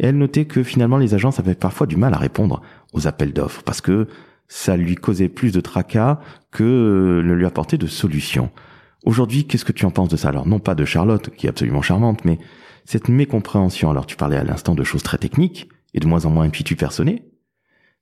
Et 0.00 0.06
elle 0.06 0.18
notait 0.18 0.44
que 0.44 0.62
finalement 0.62 0.98
les 0.98 1.14
agences 1.14 1.38
avaient 1.38 1.54
parfois 1.54 1.86
du 1.86 1.96
mal 1.96 2.14
à 2.14 2.18
répondre 2.18 2.62
aux 2.92 3.06
appels 3.06 3.32
d'offres, 3.32 3.62
parce 3.62 3.80
que 3.80 4.08
ça 4.48 4.76
lui 4.76 4.94
causait 4.96 5.28
plus 5.28 5.52
de 5.52 5.60
tracas 5.60 6.20
que 6.50 7.22
ne 7.24 7.32
lui 7.32 7.46
apportait 7.46 7.78
de 7.78 7.86
solutions. 7.86 8.50
Aujourd'hui, 9.04 9.46
qu'est-ce 9.46 9.64
que 9.64 9.72
tu 9.72 9.86
en 9.86 9.90
penses 9.90 10.08
de 10.08 10.16
ça? 10.16 10.28
Alors, 10.28 10.46
non 10.46 10.58
pas 10.58 10.74
de 10.74 10.84
Charlotte, 10.84 11.30
qui 11.30 11.46
est 11.46 11.50
absolument 11.50 11.82
charmante, 11.82 12.24
mais 12.24 12.38
cette 12.84 13.08
mécompréhension. 13.08 13.90
Alors, 13.90 14.06
tu 14.06 14.16
parlais 14.16 14.36
à 14.36 14.44
l'instant 14.44 14.74
de 14.74 14.84
choses 14.84 15.02
très 15.02 15.18
techniques 15.18 15.68
et 15.94 16.00
de 16.00 16.06
moins 16.06 16.26
en 16.26 16.30
moins 16.30 16.44
intuitu 16.44 16.76
personnées, 16.76 17.30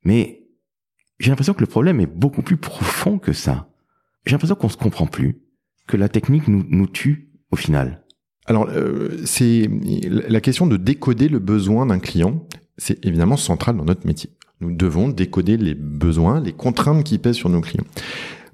mais 0.05 0.43
j'ai 1.21 1.31
l'impression 1.31 1.55
que 1.55 1.61
le 1.61 1.67
problème 1.67 2.01
est 2.01 2.07
beaucoup 2.07 2.43
plus 2.43 2.57
profond 2.57 3.19
que 3.19 3.33
ça 3.33 3.72
j'ai 4.25 4.33
l'impression 4.33 4.55
qu'on 4.55 4.69
se 4.69 4.77
comprend 4.77 5.07
plus, 5.07 5.39
que 5.87 5.97
la 5.97 6.09
technique 6.09 6.49
nous, 6.49 6.65
nous 6.69 6.87
tue 6.87 7.31
au 7.51 7.57
final. 7.57 8.03
Alors, 8.47 8.69
euh, 8.71 9.21
c'est 9.25 9.69
la 10.01 10.41
question 10.41 10.67
de 10.67 10.77
décoder 10.77 11.29
le 11.29 11.39
besoin 11.39 11.87
d'un 11.87 11.99
client, 11.99 12.47
c'est 12.77 13.05
évidemment 13.05 13.37
central 13.37 13.77
dans 13.77 13.85
notre 13.85 14.07
métier. 14.07 14.31
Nous 14.61 14.75
devons 14.75 15.09
décoder 15.09 15.57
les 15.57 15.75
besoins, 15.75 16.41
les 16.41 16.53
contraintes 16.53 17.05
qui 17.05 17.19
pèsent 17.19 17.37
sur 17.37 17.49
nos 17.49 17.61
clients. 17.61 17.85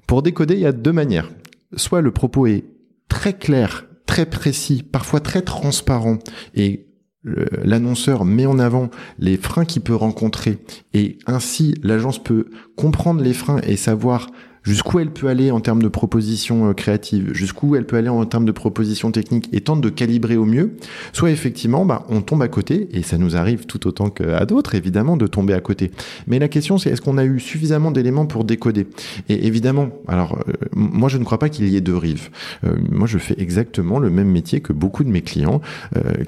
Pour 0.07 0.21
décoder, 0.21 0.55
il 0.55 0.61
y 0.61 0.65
a 0.65 0.71
deux 0.71 0.91
manières. 0.91 1.29
Soit 1.75 2.01
le 2.01 2.11
propos 2.11 2.47
est 2.47 2.65
très 3.09 3.33
clair, 3.33 3.85
très 4.05 4.25
précis, 4.25 4.83
parfois 4.83 5.19
très 5.19 5.41
transparent 5.41 6.17
et 6.55 6.87
l'annonceur 7.23 8.25
met 8.25 8.45
en 8.45 8.59
avant 8.59 8.89
les 9.17 9.37
freins 9.37 9.65
qu'il 9.65 9.81
peut 9.81 9.95
rencontrer 9.95 10.57
et 10.93 11.17
ainsi 11.27 11.75
l'agence 11.83 12.23
peut 12.23 12.45
comprendre 12.77 13.21
les 13.21 13.33
freins 13.33 13.59
et 13.63 13.75
savoir 13.75 14.27
jusqu'où 14.63 14.99
elle 14.99 15.11
peut 15.11 15.27
aller 15.27 15.51
en 15.51 15.59
termes 15.59 15.81
de 15.81 15.87
propositions 15.87 16.69
euh, 16.69 16.73
créatives, 16.73 17.33
jusqu'où 17.33 17.75
elle 17.75 17.85
peut 17.85 17.97
aller 17.97 18.09
en 18.09 18.25
termes 18.25 18.45
de 18.45 18.51
propositions 18.51 19.11
techniques 19.11 19.49
et 19.53 19.61
tente 19.61 19.81
de 19.81 19.89
calibrer 19.89 20.37
au 20.37 20.45
mieux, 20.45 20.75
soit 21.13 21.31
effectivement, 21.31 21.85
bah, 21.85 22.05
on 22.09 22.21
tombe 22.21 22.41
à 22.41 22.47
côté, 22.47 22.89
et 22.91 23.03
ça 23.03 23.17
nous 23.17 23.35
arrive 23.35 23.65
tout 23.65 23.87
autant 23.87 24.09
qu'à 24.09 24.45
d'autres, 24.45 24.75
évidemment, 24.75 25.17
de 25.17 25.27
tomber 25.27 25.53
à 25.53 25.61
côté. 25.61 25.91
Mais 26.27 26.39
la 26.39 26.47
question, 26.47 26.77
c'est 26.77 26.89
est-ce 26.89 27.01
qu'on 27.01 27.17
a 27.17 27.25
eu 27.25 27.39
suffisamment 27.39 27.91
d'éléments 27.91 28.25
pour 28.25 28.43
décoder? 28.43 28.87
Et 29.27 29.47
évidemment, 29.47 29.89
alors, 30.07 30.39
euh, 30.47 30.53
moi, 30.75 31.09
je 31.09 31.17
ne 31.17 31.23
crois 31.23 31.39
pas 31.39 31.49
qu'il 31.49 31.67
y 31.67 31.75
ait 31.75 31.81
deux 31.81 31.97
rives. 31.97 32.29
Euh, 32.63 32.75
moi, 32.89 33.07
je 33.07 33.17
fais 33.17 33.35
exactement 33.37 33.99
le 33.99 34.09
même 34.09 34.29
métier 34.29 34.61
que 34.61 34.73
beaucoup 34.73 35.03
de 35.03 35.09
mes 35.09 35.21
clients 35.21 35.61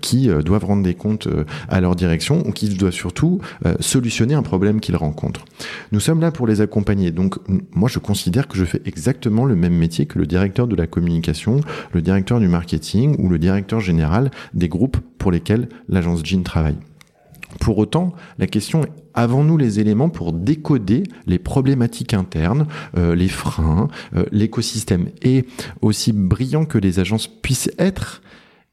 qui 0.02 0.28
doivent 0.28 0.66
rendre 0.66 0.84
des 0.84 0.94
comptes 0.94 1.28
à 1.70 1.82
leur 1.82 1.96
direction 1.96 2.46
ou 2.48 2.52
qui 2.52 2.70
doivent 2.70 2.94
surtout 2.94 3.40
solutionner 3.80 4.34
un 4.34 4.42
problème 4.42 4.80
qu'ils 4.80 4.96
rencontrent. 4.96 5.46
Nous 5.92 6.00
sommes 6.00 6.22
là 6.22 6.32
pour 6.32 6.48
les 6.48 6.62
accompagner. 6.62 7.12
Donc, 7.12 7.36
moi, 7.74 7.90
je 7.90 8.00
considère 8.00 8.21
considère 8.22 8.48
que 8.48 8.56
je 8.56 8.66
fais 8.66 8.84
exactement 8.86 9.46
le 9.46 9.56
même 9.56 9.74
métier 9.74 10.06
que 10.06 10.20
le 10.20 10.28
directeur 10.28 10.68
de 10.68 10.76
la 10.76 10.86
communication, 10.86 11.60
le 11.92 12.04
directeur 12.04 12.40
du 12.40 12.48
marketing 12.48 13.16
ou 13.18 13.30
le 13.30 13.40
directeur 13.40 13.80
général 13.80 14.30
des 14.54 14.70
groupes 14.70 14.98
pour 15.18 15.32
lesquels 15.32 15.68
l'agence 15.90 16.24
Jean 16.24 16.44
travaille. 16.44 16.78
Pour 17.60 17.80
autant, 17.80 18.14
la 18.38 18.46
question 18.46 18.84
est 18.84 18.92
avons-nous 19.16 19.58
les 19.58 19.80
éléments 19.80 20.10
pour 20.10 20.34
décoder 20.34 21.04
les 21.26 21.40
problématiques 21.40 22.14
internes, 22.14 22.68
euh, 22.96 23.16
les 23.16 23.28
freins, 23.28 23.88
euh, 24.16 24.24
l'écosystème? 24.32 25.10
Et 25.24 25.46
aussi 25.82 26.14
brillant 26.14 26.66
que 26.66 26.78
les 26.78 27.00
agences 27.00 27.28
puissent 27.28 27.72
être, 27.78 28.22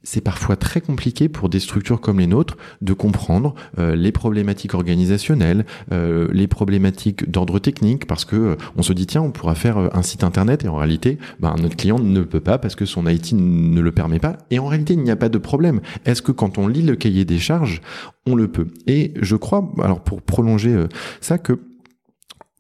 c'est 0.05 0.21
parfois 0.21 0.57
très 0.57 0.81
compliqué 0.81 1.29
pour 1.29 1.49
des 1.49 1.59
structures 1.59 2.01
comme 2.01 2.21
les 2.21 2.27
nôtres 2.27 2.57
de 2.83 2.93
comprendre 2.93 3.55
euh, 3.79 3.97
les 3.97 4.13
problématiques 4.13 4.75
organisationnelles, 4.75 5.67
euh, 5.93 6.29
les 6.33 6.47
problématiques 6.47 7.29
d'ordre 7.29 7.59
technique, 7.59 8.07
parce 8.07 8.25
que 8.25 8.37
euh, 8.37 8.57
on 8.77 8.83
se 8.83 8.93
dit 8.93 9.07
tiens 9.07 9.23
on 9.23 9.33
pourra 9.33 9.55
faire 9.55 9.77
un 9.97 10.03
site 10.03 10.23
internet 10.23 10.65
et 10.65 10.69
en 10.69 10.77
réalité 10.77 11.19
ben, 11.41 11.57
notre 11.61 11.77
client 11.77 11.99
ne 11.99 12.23
peut 12.23 12.41
pas 12.41 12.59
parce 12.59 12.77
que 12.77 12.85
son 12.85 13.07
IT 13.09 13.33
ne 13.33 13.81
le 13.81 13.93
permet 13.93 14.21
pas 14.21 14.39
et 14.51 14.59
en 14.59 14.67
réalité 14.67 14.95
il 14.95 15.03
n'y 15.03 15.11
a 15.11 15.17
pas 15.17 15.29
de 15.29 15.39
problème. 15.39 15.81
Est-ce 16.05 16.23
que 16.23 16.33
quand 16.33 16.59
on 16.59 16.69
lit 16.69 16.83
le 16.83 16.95
cahier 16.95 17.25
des 17.25 17.39
charges 17.39 17.81
on 18.27 18.35
le 18.35 18.49
peut? 18.49 18.69
Et 18.87 19.15
je 19.21 19.37
crois 19.37 19.73
alors 19.83 20.01
pour 20.01 20.23
prolonger 20.23 20.87
ça 21.21 21.39
que 21.39 21.59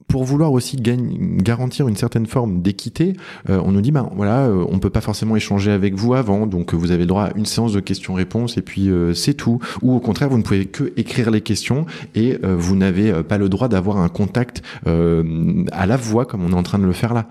pour 0.08 0.24
vouloir 0.24 0.52
aussi 0.52 0.76
garantir 0.80 1.86
une 1.86 1.96
certaine 1.96 2.26
forme 2.26 2.62
d'équité, 2.62 3.12
euh, 3.50 3.60
on 3.62 3.72
nous 3.72 3.82
dit 3.82 3.92
ben 3.92 4.10
voilà, 4.16 4.46
euh, 4.46 4.64
on 4.68 4.78
peut 4.78 4.90
pas 4.90 5.02
forcément 5.02 5.36
échanger 5.36 5.70
avec 5.70 5.94
vous 5.94 6.14
avant, 6.14 6.46
donc 6.46 6.72
vous 6.74 6.90
avez 6.90 7.06
droit 7.06 7.24
à 7.24 7.36
une 7.36 7.46
séance 7.46 7.74
de 7.74 7.80
questions-réponses 7.80 8.56
et 8.56 8.62
puis 8.62 8.88
euh, 8.88 9.12
c'est 9.12 9.34
tout. 9.34 9.60
Ou 9.82 9.94
au 9.94 10.00
contraire, 10.00 10.30
vous 10.30 10.38
ne 10.38 10.42
pouvez 10.42 10.64
que 10.66 10.92
écrire 10.96 11.30
les 11.30 11.42
questions 11.42 11.84
et 12.14 12.38
vous 12.42 12.74
n'avez 12.74 13.22
pas 13.22 13.36
le 13.36 13.48
droit 13.48 13.68
d'avoir 13.68 13.98
un 13.98 14.08
contact 14.08 14.62
à 14.86 15.86
la 15.86 15.96
voix 15.96 16.24
comme 16.24 16.42
on 16.42 16.50
est 16.50 16.54
en 16.54 16.62
train 16.62 16.78
de 16.78 16.86
le 16.86 16.92
faire 16.92 17.12
là. 17.12 17.28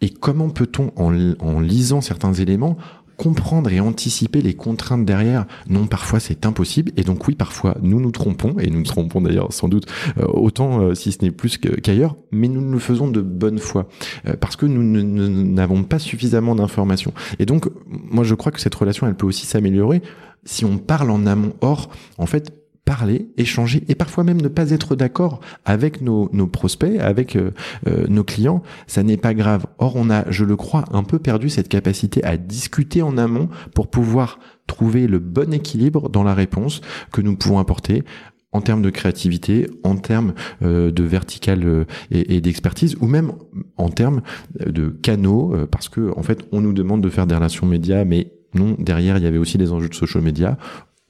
Et 0.00 0.10
comment 0.10 0.50
peut-on, 0.50 0.92
en 0.96 1.60
lisant 1.60 2.00
certains 2.00 2.32
éléments, 2.32 2.76
comprendre 3.16 3.72
et 3.72 3.80
anticiper 3.80 4.42
les 4.42 4.54
contraintes 4.54 5.04
derrière, 5.04 5.46
non, 5.68 5.86
parfois 5.86 6.20
c'est 6.20 6.46
impossible. 6.46 6.92
Et 6.96 7.02
donc 7.02 7.26
oui, 7.28 7.34
parfois 7.34 7.76
nous 7.82 8.00
nous 8.00 8.10
trompons, 8.10 8.58
et 8.58 8.70
nous 8.70 8.78
nous 8.78 8.84
trompons 8.84 9.20
d'ailleurs 9.20 9.52
sans 9.52 9.68
doute 9.68 9.86
euh, 10.18 10.26
autant 10.26 10.80
euh, 10.80 10.94
si 10.94 11.12
ce 11.12 11.18
n'est 11.22 11.30
plus 11.30 11.58
qu'ailleurs, 11.58 12.16
mais 12.30 12.48
nous 12.48 12.70
le 12.70 12.78
faisons 12.78 13.08
de 13.08 13.20
bonne 13.20 13.58
foi, 13.58 13.88
euh, 14.26 14.34
parce 14.38 14.56
que 14.56 14.66
nous 14.66 14.82
n'avons 14.82 15.82
pas 15.82 15.98
suffisamment 15.98 16.54
d'informations. 16.54 17.12
Et 17.38 17.46
donc, 17.46 17.68
moi 17.86 18.24
je 18.24 18.34
crois 18.34 18.52
que 18.52 18.60
cette 18.60 18.74
relation, 18.74 19.06
elle 19.06 19.14
peut 19.14 19.26
aussi 19.26 19.46
s'améliorer 19.46 20.02
si 20.44 20.64
on 20.64 20.78
parle 20.78 21.10
en 21.10 21.26
amont. 21.26 21.54
Or, 21.60 21.90
en 22.18 22.26
fait, 22.26 22.52
parler, 22.86 23.28
échanger 23.36 23.82
et 23.88 23.94
parfois 23.96 24.24
même 24.24 24.40
ne 24.40 24.48
pas 24.48 24.70
être 24.70 24.94
d'accord 24.94 25.40
avec 25.66 26.00
nos, 26.00 26.28
prospects, 26.46 26.98
avec 27.00 27.36
euh, 27.36 27.50
euh, 27.88 28.06
nos 28.08 28.24
clients, 28.24 28.62
ça 28.86 29.02
n'est 29.02 29.16
pas 29.16 29.34
grave. 29.34 29.66
Or, 29.78 29.96
on 29.96 30.08
a, 30.08 30.30
je 30.30 30.44
le 30.44 30.56
crois, 30.56 30.84
un 30.92 31.02
peu 31.02 31.18
perdu 31.18 31.50
cette 31.50 31.68
capacité 31.68 32.22
à 32.24 32.36
discuter 32.38 33.02
en 33.02 33.18
amont 33.18 33.48
pour 33.74 33.90
pouvoir 33.90 34.38
trouver 34.68 35.08
le 35.08 35.18
bon 35.18 35.52
équilibre 35.52 36.08
dans 36.08 36.22
la 36.22 36.32
réponse 36.32 36.80
que 37.12 37.20
nous 37.20 37.36
pouvons 37.36 37.58
apporter 37.58 38.04
en 38.52 38.60
termes 38.60 38.82
de 38.82 38.90
créativité, 38.90 39.68
en 39.82 39.96
termes 39.96 40.32
euh, 40.62 40.92
de 40.92 41.02
vertical 41.02 41.86
et, 42.12 42.36
et 42.36 42.40
d'expertise, 42.40 42.96
ou 43.00 43.08
même 43.08 43.32
en 43.76 43.88
termes 43.88 44.22
de 44.64 44.88
canaux, 44.88 45.54
parce 45.72 45.88
que 45.88 46.16
en 46.16 46.22
fait, 46.22 46.46
on 46.52 46.60
nous 46.60 46.72
demande 46.72 47.02
de 47.02 47.10
faire 47.10 47.26
des 47.26 47.34
relations 47.34 47.66
médias, 47.66 48.04
mais 48.04 48.32
non, 48.54 48.76
derrière, 48.78 49.18
il 49.18 49.24
y 49.24 49.26
avait 49.26 49.38
aussi 49.38 49.58
des 49.58 49.72
enjeux 49.72 49.88
de 49.88 49.94
social 49.94 50.22
media 50.22 50.56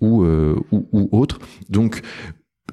ou, 0.01 0.23
euh, 0.23 0.57
ou, 0.73 0.87
ou 0.93 1.09
autre. 1.13 1.39
Donc, 1.69 2.03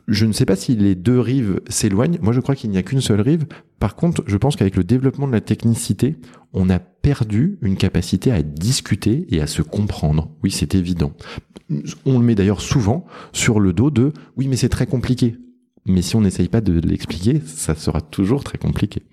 je 0.08 0.26
ne 0.26 0.34
sais 0.34 0.46
pas 0.46 0.56
si 0.56 0.76
les 0.76 0.96
deux 0.96 1.20
rives 1.20 1.62
s'éloignent. 1.70 2.20
Moi, 2.22 2.34
je 2.34 2.42
crois 2.42 2.56
qu'il 2.56 2.70
n'y 2.70 2.78
a 2.78 2.84
qu'une 2.84 3.02
seule 3.02 3.22
rive. 3.22 3.46
Par 3.80 3.96
contre, 3.96 4.24
je 4.28 4.38
pense 4.38 4.56
qu'avec 4.56 4.76
le 4.76 4.84
développement 4.84 5.28
de 5.28 5.32
la 5.32 5.42
technicité, 5.42 6.18
on 6.52 6.70
a 6.70 6.80
perdu 6.80 7.58
une 7.62 7.78
capacité 7.78 8.32
à 8.32 8.42
discuter 8.42 9.26
et 9.30 9.42
à 9.42 9.48
se 9.48 9.62
comprendre. 9.62 10.32
Oui, 10.44 10.52
c'est 10.52 10.76
évident. 10.76 11.14
On 12.06 12.20
le 12.20 12.26
met 12.26 12.36
d'ailleurs 12.36 12.62
souvent 12.62 13.06
sur 13.32 13.60
le 13.60 13.74
dos 13.74 13.92
de 13.92 14.12
oui, 14.36 14.48
mais 14.48 14.58
c'est 14.58 14.70
très 14.70 14.88
compliqué. 14.88 15.38
Mais 15.86 16.02
si 16.02 16.16
on 16.16 16.22
n'essaye 16.22 16.48
pas 16.48 16.62
de 16.62 16.80
l'expliquer, 16.80 17.42
ça 17.46 17.76
sera 17.76 18.02
toujours 18.02 18.44
très 18.44 18.58
compliqué. 18.58 19.04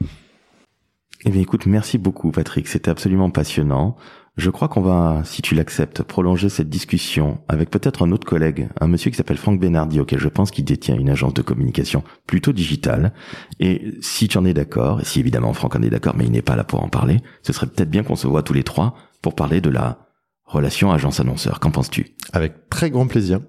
Eh 1.25 1.31
bien, 1.31 1.41
écoute, 1.41 1.67
merci 1.67 1.99
beaucoup, 1.99 2.31
Patrick. 2.31 2.67
C'était 2.67 2.91
absolument 2.91 3.31
passionnant. 3.31 3.97
Je 4.41 4.49
crois 4.49 4.69
qu'on 4.69 4.81
va, 4.81 5.21
si 5.25 5.43
tu 5.43 5.55
l'acceptes, 5.55 6.03
prolonger 6.03 6.49
cette 6.49 6.71
discussion 6.71 7.43
avec 7.47 7.69
peut-être 7.69 8.07
un 8.07 8.11
autre 8.11 8.27
collègue, 8.27 8.71
un 8.81 8.87
monsieur 8.87 9.11
qui 9.11 9.19
s'appelle 9.19 9.37
Franck 9.37 9.61
Benardi, 9.61 10.01
auquel 10.01 10.19
je 10.19 10.29
pense 10.29 10.51
qu'il 10.51 10.65
détient 10.65 10.97
une 10.97 11.11
agence 11.11 11.35
de 11.35 11.43
communication 11.43 12.03
plutôt 12.27 12.55
digitale. 12.55 13.13
Et 13.59 13.99
si 14.01 14.29
tu 14.29 14.39
en 14.39 14.47
es 14.47 14.55
d'accord, 14.55 15.03
et 15.03 15.05
si 15.05 15.21
évidemment 15.21 15.53
Franck 15.53 15.77
en 15.77 15.83
est 15.83 15.91
d'accord, 15.91 16.15
mais 16.17 16.25
il 16.25 16.33
n'est 16.33 16.41
pas 16.41 16.57
là 16.57 16.65
pour 16.65 16.83
en 16.83 16.89
parler, 16.89 17.19
ce 17.43 17.53
serait 17.53 17.67
peut-être 17.67 17.91
bien 17.91 18.03
qu'on 18.03 18.17
se 18.17 18.27
voit 18.27 18.43
tous 18.43 18.55
les 18.55 18.63
trois 18.63 18.95
pour 19.21 19.35
parler 19.35 19.61
de 19.61 19.69
la 19.69 20.07
relation 20.45 20.91
agence-annonceur. 20.91 21.61
Qu'en 21.61 21.71
penses-tu? 21.71 22.17
Avec 22.33 22.71
très 22.71 22.89
grand 22.89 23.09
plaisir. 23.09 23.41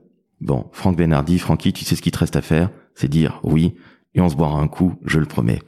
Bon, 0.42 0.66
Franck 0.74 0.98
Benardi, 0.98 1.40
Francky, 1.40 1.72
tu 1.72 1.86
sais 1.86 1.96
ce 1.96 2.02
qu'il 2.02 2.12
te 2.12 2.20
reste 2.20 2.36
à 2.36 2.42
faire 2.42 2.70
C'est 2.96 3.08
dire 3.08 3.40
oui, 3.44 3.76
et 4.14 4.20
on 4.20 4.28
se 4.28 4.36
boira 4.36 4.60
un 4.60 4.68
coup, 4.68 4.96
je 5.06 5.20
le 5.20 5.26
promets. 5.26 5.62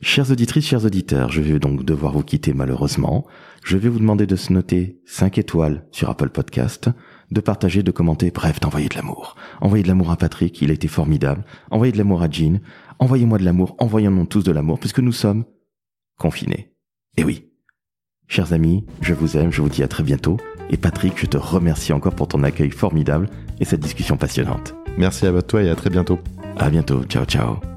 Chères 0.00 0.30
auditrices, 0.30 0.66
chers 0.66 0.84
auditeurs, 0.84 1.30
je 1.30 1.40
vais 1.40 1.58
donc 1.58 1.82
devoir 1.82 2.12
vous 2.12 2.24
quitter 2.24 2.52
malheureusement. 2.52 3.24
Je 3.64 3.78
vais 3.78 3.88
vous 3.88 3.98
demander 3.98 4.26
de 4.26 4.36
se 4.36 4.52
noter 4.52 5.00
5 5.06 5.38
étoiles 5.38 5.86
sur 5.90 6.10
Apple 6.10 6.28
Podcast, 6.28 6.90
de 7.30 7.40
partager, 7.40 7.82
de 7.82 7.90
commenter, 7.90 8.30
bref, 8.30 8.60
d'envoyer 8.60 8.90
de 8.90 8.94
l'amour. 8.94 9.36
Envoyez 9.62 9.82
de 9.82 9.88
l'amour 9.88 10.10
à 10.10 10.18
Patrick, 10.18 10.60
il 10.60 10.70
a 10.70 10.74
été 10.74 10.86
formidable. 10.86 11.46
Envoyez 11.70 11.90
de 11.90 11.96
l'amour 11.96 12.22
à 12.22 12.28
Jean. 12.30 12.60
Envoyez-moi 12.98 13.38
de 13.38 13.44
l'amour, 13.44 13.74
envoyons-nous 13.78 14.26
tous 14.26 14.44
de 14.44 14.52
l'amour, 14.52 14.78
puisque 14.78 15.00
nous 15.00 15.12
sommes 15.12 15.44
confinés. 16.18 16.74
Et 17.16 17.24
oui. 17.24 17.50
Chers 18.28 18.52
amis, 18.52 18.84
je 19.00 19.14
vous 19.14 19.38
aime, 19.38 19.50
je 19.50 19.62
vous 19.62 19.70
dis 19.70 19.82
à 19.82 19.88
très 19.88 20.02
bientôt. 20.02 20.36
Et 20.68 20.76
Patrick, 20.76 21.18
je 21.18 21.26
te 21.26 21.38
remercie 21.38 21.94
encore 21.94 22.14
pour 22.14 22.28
ton 22.28 22.42
accueil 22.42 22.70
formidable 22.70 23.30
et 23.60 23.64
cette 23.64 23.80
discussion 23.80 24.18
passionnante. 24.18 24.74
Merci 24.98 25.26
à 25.26 25.42
toi 25.42 25.62
et 25.62 25.70
à 25.70 25.74
très 25.74 25.90
bientôt. 25.90 26.18
À 26.58 26.68
bientôt. 26.68 27.02
Ciao, 27.04 27.24
ciao. 27.24 27.73